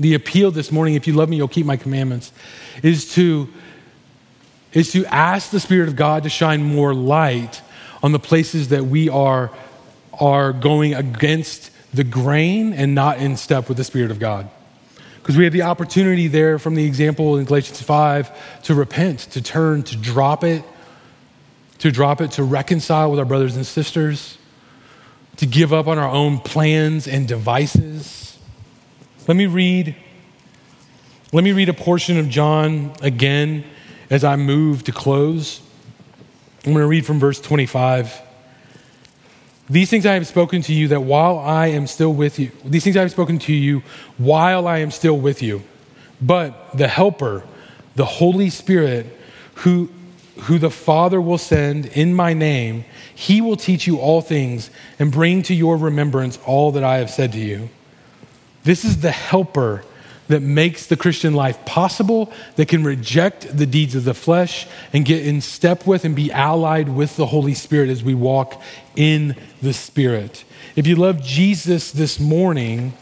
[0.00, 2.32] the appeal this morning, if you love me, you'll keep my commandments,
[2.82, 3.48] is to,
[4.72, 7.62] is to ask the Spirit of God to shine more light
[8.02, 9.52] on the places that we are
[10.12, 14.50] are going against the grain and not in step with the Spirit of God.
[15.20, 19.40] Because we have the opportunity there from the example in Galatians 5 to repent, to
[19.40, 20.64] turn, to drop it,
[21.78, 24.36] to drop it, to reconcile with our brothers and sisters,
[25.36, 28.38] to give up on our own plans and devices.
[29.26, 29.96] Let me read
[31.34, 33.64] let me read a portion of John again
[34.10, 35.62] as I move to close.
[36.66, 38.20] I'm going to read from verse 25.
[39.70, 42.84] These things I have spoken to you that while I am still with you, these
[42.84, 43.82] things I have spoken to you
[44.18, 45.62] while I am still with you.
[46.20, 47.44] But the Helper,
[47.96, 49.06] the Holy Spirit,
[49.54, 49.88] who,
[50.40, 55.12] who the Father will send in my name, he will teach you all things and
[55.12, 57.68] bring to your remembrance all that I have said to you.
[58.64, 59.84] This is the Helper
[60.28, 65.04] that makes the Christian life possible, that can reject the deeds of the flesh and
[65.04, 68.60] get in step with and be allied with the Holy Spirit as we walk
[68.96, 70.44] in the Spirit.
[70.74, 72.94] If you love Jesus this morning,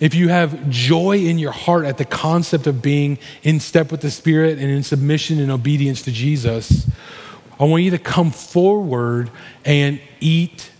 [0.00, 4.00] if you have joy in your heart at the concept of being in step with
[4.00, 6.88] the Spirit and in submission and obedience to Jesus,
[7.58, 9.30] I want you to come forward
[9.64, 10.70] and eat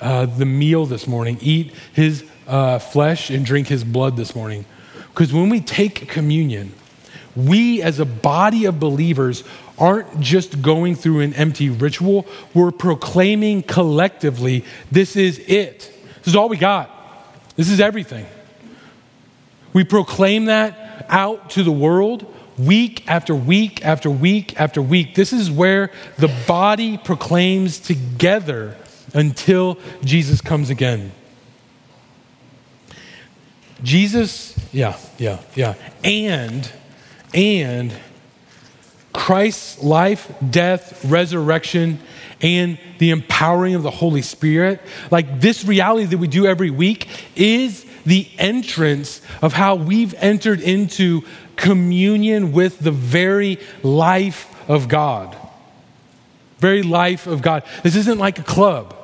[0.00, 4.66] uh, the meal this morning, eat his uh, flesh and drink his blood this morning.
[5.08, 6.74] Because when we take communion,
[7.34, 9.44] we as a body of believers
[9.78, 15.92] aren't just going through an empty ritual, we're proclaiming collectively this is it.
[16.18, 16.90] This is all we got.
[17.56, 18.26] This is everything.
[19.76, 22.24] We proclaim that out to the world
[22.56, 25.14] week after week after week after week.
[25.14, 28.74] This is where the body proclaims together
[29.12, 31.12] until Jesus comes again.
[33.82, 35.74] Jesus, yeah, yeah, yeah.
[36.02, 36.72] And,
[37.34, 37.92] and
[39.12, 42.00] Christ's life, death, resurrection,
[42.40, 47.08] and the empowering of the Holy Spirit, like this reality that we do every week,
[47.36, 51.22] is the entrance of how we've entered into
[51.56, 55.36] communion with the very life of God.
[56.58, 57.64] Very life of God.
[57.82, 58.96] This isn't like a club.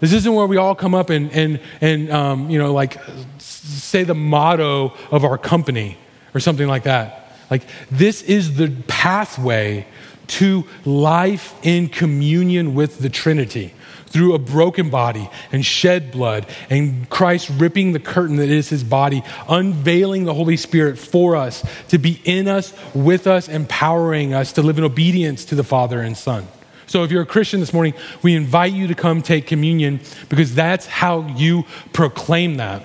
[0.00, 2.98] This isn't where we all come up and, and, and um, you know, like
[3.38, 5.98] say the motto of our company
[6.34, 7.32] or something like that.
[7.50, 9.86] Like, this is the pathway
[10.28, 13.74] to life in communion with the Trinity
[14.10, 18.84] through a broken body and shed blood, and Christ ripping the curtain that is his
[18.84, 24.52] body, unveiling the Holy Spirit for us to be in us, with us, empowering us
[24.52, 26.46] to live in obedience to the Father and Son.
[26.86, 30.56] So, if you're a Christian this morning, we invite you to come take communion because
[30.56, 32.82] that's how you proclaim that.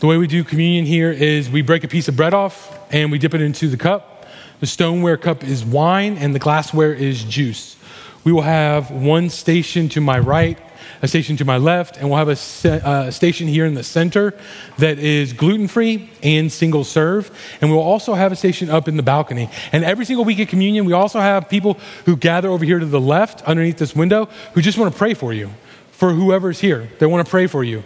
[0.00, 3.10] The way we do communion here is we break a piece of bread off and
[3.10, 4.26] we dip it into the cup.
[4.60, 7.76] The stoneware cup is wine and the glassware is juice.
[8.24, 10.58] We will have one station to my right,
[11.02, 14.32] a station to my left, and we'll have a uh, station here in the center
[14.78, 17.30] that is gluten free and single serve.
[17.60, 19.50] And we'll also have a station up in the balcony.
[19.72, 22.86] And every single week at communion, we also have people who gather over here to
[22.86, 25.50] the left underneath this window who just want to pray for you,
[25.92, 26.88] for whoever's here.
[26.98, 27.84] They want to pray for you.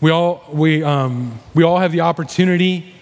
[0.00, 2.92] We all, we, um, we all have the opportunity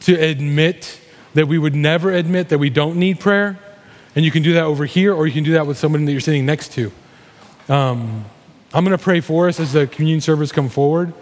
[0.00, 1.00] to admit
[1.32, 3.58] that we would never admit that we don't need prayer.
[4.14, 6.12] And you can do that over here, or you can do that with someone that
[6.12, 6.90] you're sitting next to.
[7.68, 8.24] Um,
[8.72, 11.12] I'm going to pray for us as the communion servers come forward.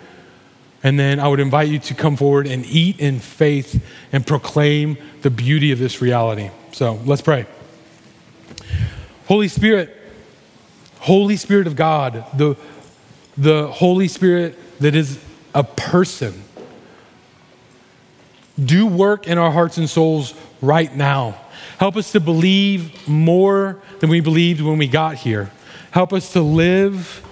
[0.83, 4.97] And then I would invite you to come forward and eat in faith and proclaim
[5.23, 6.51] the beauty of this reality.
[6.73, 7.47] So let's pray.
[9.27, 9.95] Holy Spirit,
[11.01, 12.57] Holy Spirit of God, the,
[13.37, 15.19] the Holy Spirit that is
[15.55, 16.43] a person.
[18.63, 21.41] Do work in our hearts and souls right now.
[21.79, 25.51] Help us to believe more than we believed when we got here.
[25.93, 27.23] Help us to live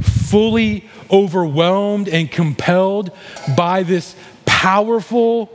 [0.00, 3.10] fully overwhelmed and compelled
[3.56, 4.14] by this
[4.46, 5.50] powerful,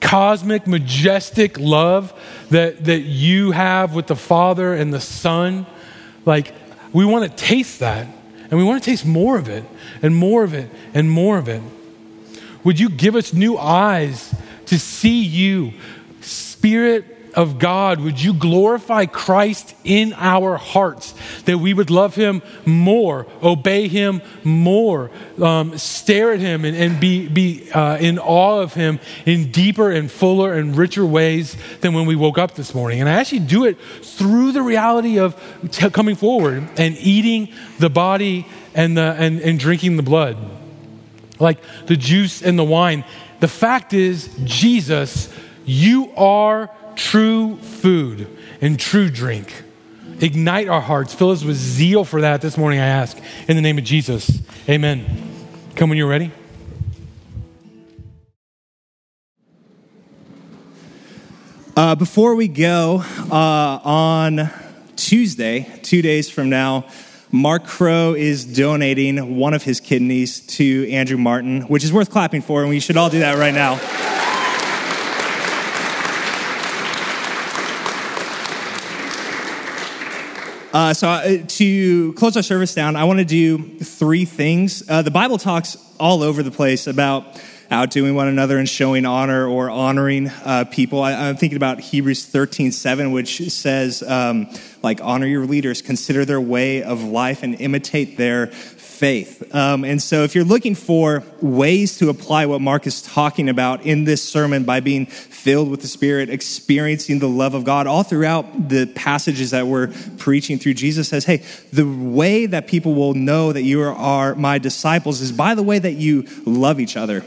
[0.00, 2.12] cosmic, majestic love
[2.50, 5.66] that, that you have with the Father and the Son.
[6.24, 6.54] Like,
[6.94, 8.06] we want to taste that.
[8.50, 9.64] And we want to taste more of it
[10.00, 11.62] and more of it and more of it.
[12.62, 14.34] Would you give us new eyes
[14.66, 15.72] to see you,
[16.64, 17.04] Spirit
[17.34, 21.12] of God, would you glorify Christ in our hearts
[21.44, 25.10] that we would love him more, obey him more,
[25.42, 29.90] um, stare at him and, and be, be uh, in awe of him in deeper
[29.90, 33.00] and fuller and richer ways than when we woke up this morning.
[33.00, 35.38] And I actually do it through the reality of
[35.70, 40.38] t- coming forward and eating the body and, the, and, and drinking the blood.
[41.38, 43.04] Like the juice and the wine.
[43.40, 45.28] The fact is, Jesus,
[45.64, 48.28] you are true food
[48.60, 49.62] and true drink.
[50.20, 51.12] Ignite our hearts.
[51.12, 53.18] Fill us with zeal for that this morning, I ask.
[53.48, 54.40] In the name of Jesus.
[54.68, 55.04] Amen.
[55.74, 56.30] Come when you're ready.
[61.76, 63.02] Uh, before we go,
[63.32, 64.48] uh, on
[64.94, 66.86] Tuesday, two days from now,
[67.32, 72.42] Mark Crow is donating one of his kidneys to Andrew Martin, which is worth clapping
[72.42, 74.13] for, and we should all do that right now.
[80.74, 84.82] Uh, so, uh, to close our service down, I want to do three things.
[84.90, 89.46] Uh, the Bible talks all over the place about outdoing one another and showing honor
[89.46, 91.00] or honoring uh, people.
[91.00, 94.48] I, am thinking about Hebrews 13 7, which says, um,
[94.82, 98.48] like, honor your leaders, consider their way of life, and imitate their
[98.94, 99.54] faith.
[99.54, 103.82] Um, and so, if you're looking for ways to apply what Mark is talking about
[103.82, 108.04] in this sermon by being filled with the Spirit, experiencing the love of God all
[108.04, 109.88] throughout the passages that we're
[110.18, 111.42] preaching through, Jesus says, Hey,
[111.72, 115.78] the way that people will know that you are my disciples is by the way
[115.78, 117.24] that you love each other.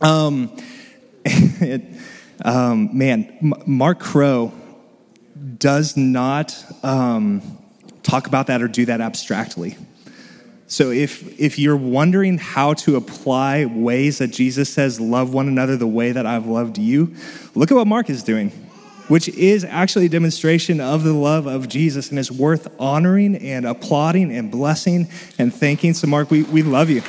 [0.00, 0.56] Um,
[1.24, 1.82] it,
[2.44, 4.52] um, man, Mark Crow
[5.58, 7.42] does not um,
[8.02, 9.76] talk about that or do that abstractly.
[10.72, 15.76] So if if you're wondering how to apply ways that Jesus says love one another
[15.76, 17.14] the way that I've loved you,
[17.54, 18.48] look at what Mark is doing,
[19.08, 23.66] which is actually a demonstration of the love of Jesus and is worth honoring and
[23.66, 25.92] applauding and blessing and thanking.
[25.92, 27.02] So Mark, we, we love you.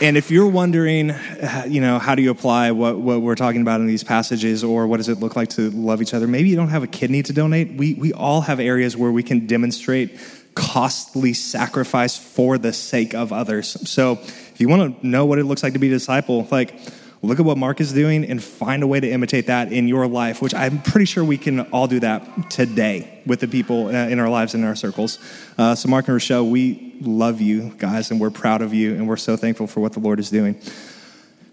[0.00, 3.62] And if you're wondering, uh, you know, how do you apply what, what we're talking
[3.62, 6.48] about in these passages or what does it look like to love each other, maybe
[6.48, 7.76] you don't have a kidney to donate.
[7.76, 10.16] We, we all have areas where we can demonstrate
[10.54, 13.90] costly sacrifice for the sake of others.
[13.90, 16.78] So if you want to know what it looks like to be a disciple, like,
[17.20, 20.06] look at what Mark is doing and find a way to imitate that in your
[20.06, 23.90] life, which I'm pretty sure we can all do that today with the people uh,
[23.90, 25.18] in our lives and in our circles.
[25.58, 29.08] Uh, so, Mark and Rochelle, we love you guys and we're proud of you and
[29.08, 30.60] we're so thankful for what the Lord is doing.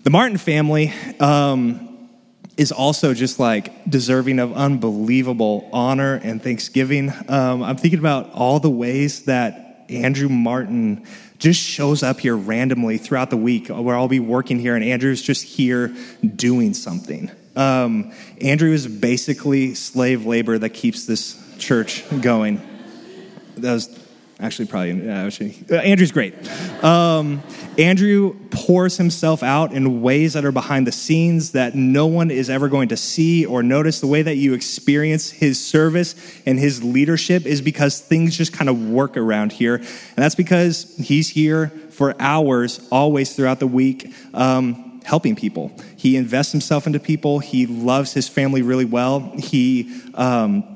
[0.03, 2.09] The Martin family um,
[2.57, 7.11] is also just like deserving of unbelievable honor and thanksgiving.
[7.27, 11.05] Um, I'm thinking about all the ways that Andrew Martin
[11.37, 15.21] just shows up here randomly throughout the week where I'll be working here and Andrew's
[15.21, 17.31] just here doing something.
[17.55, 22.61] Um, Andrew is basically slave labor that keeps this church going.
[23.57, 23.87] That was
[24.39, 26.33] actually probably, actually, uh, Andrew's great.
[26.83, 27.41] Um,
[27.77, 32.49] Andrew pours himself out in ways that are behind the scenes that no one is
[32.49, 34.01] ever going to see or notice.
[34.01, 36.15] The way that you experience his service
[36.45, 39.75] and his leadership is because things just kind of work around here.
[39.75, 44.13] And that's because he's here for hours, always throughout the week.
[44.33, 45.71] Um, helping people.
[45.95, 47.37] He invests himself into people.
[47.37, 49.19] He loves his family really well.
[49.37, 50.74] He um,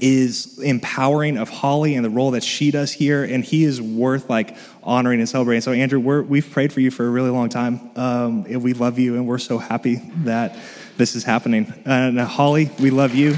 [0.00, 4.28] is empowering of Holly and the role that she does here, and he is worth
[4.28, 5.60] like honoring and celebrating.
[5.60, 8.72] So, Andrew, we have prayed for you for a really long time, um, and we
[8.72, 10.56] love you, and we're so happy that
[10.96, 11.72] this is happening.
[11.84, 13.36] And uh, Holly, we love you.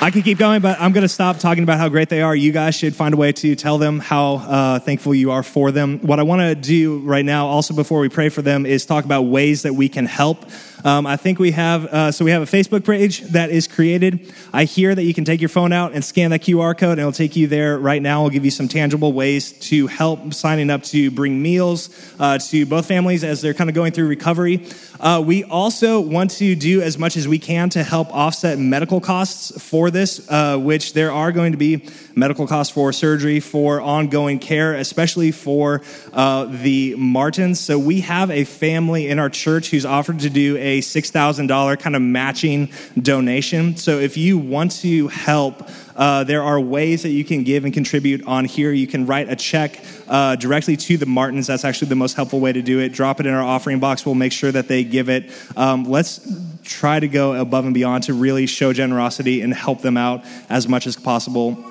[0.00, 2.34] I could keep going, but I'm going to stop talking about how great they are.
[2.34, 5.72] You guys should find a way to tell them how uh, thankful you are for
[5.72, 5.98] them.
[5.98, 9.04] What I want to do right now, also before we pray for them, is talk
[9.04, 10.44] about ways that we can help
[10.84, 14.32] um, I think we have, uh, so we have a Facebook page that is created.
[14.52, 17.00] I hear that you can take your phone out and scan that QR code, and
[17.00, 18.22] it'll take you there right now.
[18.22, 22.66] We'll give you some tangible ways to help signing up to bring meals uh, to
[22.66, 24.66] both families as they're kind of going through recovery.
[25.00, 29.00] Uh, we also want to do as much as we can to help offset medical
[29.00, 31.84] costs for this, uh, which there are going to be
[32.16, 37.60] medical costs for surgery, for ongoing care, especially for uh, the Martins.
[37.60, 41.96] So we have a family in our church who's offered to do a $6,000 kind
[41.96, 43.76] of matching donation.
[43.76, 47.74] So if you want to help, uh, there are ways that you can give and
[47.74, 48.72] contribute on here.
[48.72, 51.48] You can write a check uh, directly to the Martins.
[51.48, 52.92] That's actually the most helpful way to do it.
[52.92, 54.06] Drop it in our offering box.
[54.06, 55.30] We'll make sure that they give it.
[55.56, 56.20] Um, let's
[56.62, 60.68] try to go above and beyond to really show generosity and help them out as
[60.68, 61.64] much as possible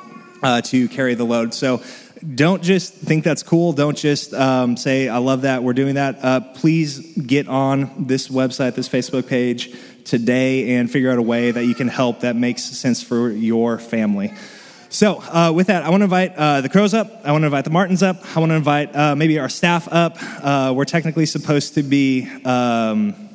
[0.43, 1.53] uh, to carry the load.
[1.53, 1.81] So
[2.35, 3.73] don't just think that's cool.
[3.73, 6.23] Don't just um, say, I love that, we're doing that.
[6.23, 9.73] Uh, please get on this website, this Facebook page
[10.03, 13.77] today, and figure out a way that you can help that makes sense for your
[13.79, 14.33] family.
[14.89, 17.21] So, uh, with that, I want to invite uh, the Crows up.
[17.25, 18.17] I want to invite the Martins up.
[18.35, 20.17] I want to invite uh, maybe our staff up.
[20.21, 22.27] Uh, we're technically supposed to be.
[22.43, 23.26] Um,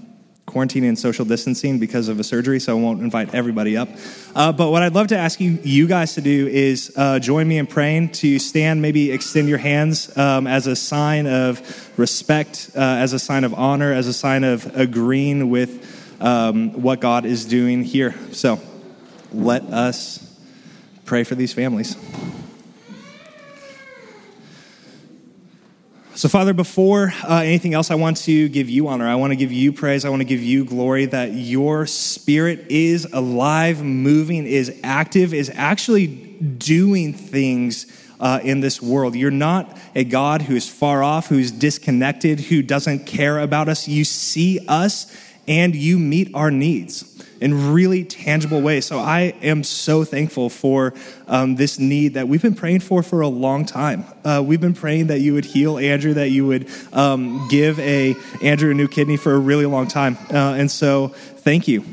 [0.52, 3.88] quarantining and social distancing because of a surgery, so I won't invite everybody up.
[4.34, 7.48] Uh, but what I'd love to ask you, you guys to do is uh, join
[7.48, 12.70] me in praying to stand, maybe extend your hands um, as a sign of respect,
[12.74, 17.24] uh, as a sign of honor, as a sign of agreeing with um, what God
[17.24, 18.14] is doing here.
[18.32, 18.60] So
[19.32, 20.18] let us
[21.04, 21.96] pray for these families.
[26.22, 29.08] So, Father, before uh, anything else, I want to give you honor.
[29.08, 30.04] I want to give you praise.
[30.04, 35.50] I want to give you glory that your spirit is alive, moving, is active, is
[35.52, 37.86] actually doing things
[38.20, 39.16] uh, in this world.
[39.16, 43.88] You're not a God who is far off, who's disconnected, who doesn't care about us.
[43.88, 45.12] You see us
[45.48, 47.11] and you meet our needs
[47.42, 48.86] in really tangible ways.
[48.86, 50.94] So I am so thankful for
[51.26, 54.04] um, this need that we've been praying for for a long time.
[54.24, 58.14] Uh, we've been praying that you would heal Andrew, that you would um, give a
[58.42, 60.16] Andrew a new kidney for a really long time.
[60.30, 61.84] Uh, and so thank you.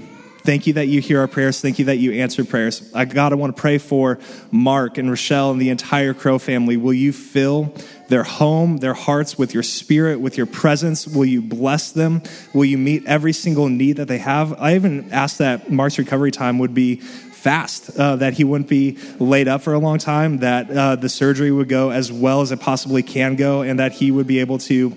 [0.44, 1.60] Thank you that you hear our prayers.
[1.60, 2.94] Thank you that you answer prayers.
[2.94, 4.20] I, God, I want to pray for
[4.52, 6.78] Mark and Rochelle and the entire Crow family.
[6.78, 7.74] Will you fill
[8.10, 11.08] their home, their hearts with your spirit, with your presence?
[11.08, 12.22] Will you bless them?
[12.54, 14.60] Will you meet every single need that they have?
[14.60, 18.98] I even asked that Mark's recovery time would be fast, uh, that he wouldn't be
[19.20, 22.52] laid up for a long time, that uh, the surgery would go as well as
[22.52, 24.96] it possibly can go, and that he would be able to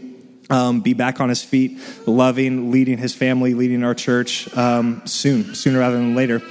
[0.51, 5.55] um, be back on his feet, loving, leading his family, leading our church um, soon,
[5.55, 6.43] sooner rather than later.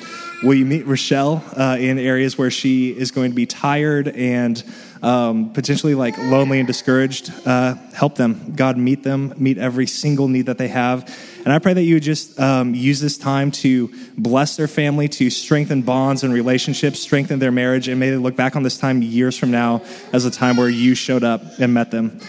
[0.44, 4.64] Will you meet Rochelle uh, in areas where she is going to be tired and
[5.02, 7.32] um, potentially like lonely and discouraged?
[7.46, 8.54] Uh, help them.
[8.56, 11.14] God, meet them, meet every single need that they have.
[11.44, 15.08] And I pray that you would just um, use this time to bless their family,
[15.10, 18.78] to strengthen bonds and relationships, strengthen their marriage, and may they look back on this
[18.78, 19.82] time years from now
[20.14, 22.20] as a time where you showed up and met them.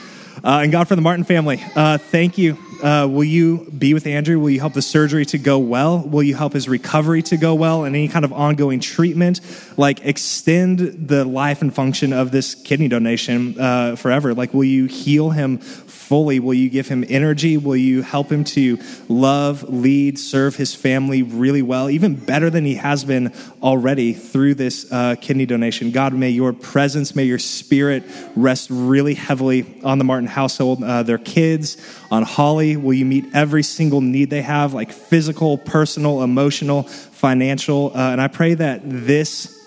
[0.42, 2.58] Uh, and God, for the Martin family, uh, thank you.
[2.82, 4.40] Uh, will you be with Andrew?
[4.40, 6.00] Will you help the surgery to go well?
[6.00, 9.40] Will you help his recovery to go well and any kind of ongoing treatment?
[9.76, 14.34] Like, extend the life and function of this kidney donation uh, forever.
[14.34, 15.58] Like, will you heal him
[16.02, 16.40] fully?
[16.40, 17.56] Will you give him energy?
[17.56, 18.78] Will you help him to
[19.08, 23.32] love, lead, serve his family really well, even better than he has been
[23.62, 25.90] already through this uh, kidney donation?
[25.90, 31.02] God, may your presence, may your spirit rest really heavily on the Martin household, uh,
[31.02, 31.76] their kids,
[32.10, 32.76] on Holly.
[32.76, 37.92] Will you meet every single need they have, like physical, personal, emotional, financial?
[37.94, 39.58] Uh, and I pray that this.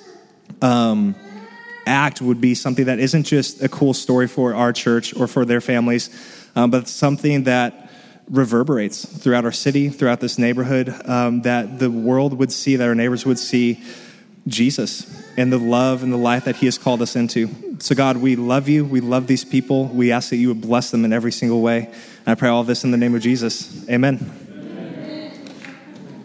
[0.61, 1.15] Um,
[1.85, 5.45] act would be something that isn't just a cool story for our church or for
[5.45, 6.09] their families,
[6.55, 7.89] um, but something that
[8.29, 12.95] reverberates throughout our city, throughout this neighborhood, um, that the world would see, that our
[12.95, 13.83] neighbors would see
[14.47, 17.49] Jesus and the love and the life that He has called us into.
[17.79, 18.85] So, God, we love you.
[18.85, 19.85] We love these people.
[19.85, 21.85] We ask that you would bless them in every single way.
[21.85, 23.87] And I pray all this in the name of Jesus.
[23.89, 24.31] Amen.
[24.49, 25.31] Amen.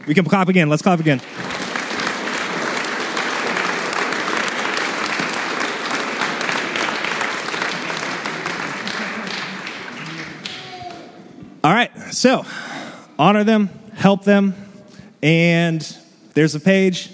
[0.06, 0.68] We can clap again.
[0.68, 1.20] Let's clap again.
[11.62, 12.46] All right, so
[13.18, 14.54] honor them, help them,
[15.22, 15.86] and
[16.32, 17.10] there's a page.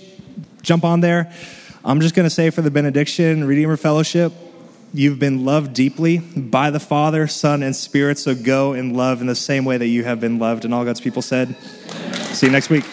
[0.62, 1.32] Jump on there.
[1.84, 4.32] I'm just going to say for the benediction, Redeemer Fellowship,
[4.94, 9.26] you've been loved deeply by the Father, Son, and Spirit, so go and love in
[9.26, 10.64] the same way that you have been loved.
[10.64, 11.56] And all God's people said,
[12.32, 12.84] see you next week.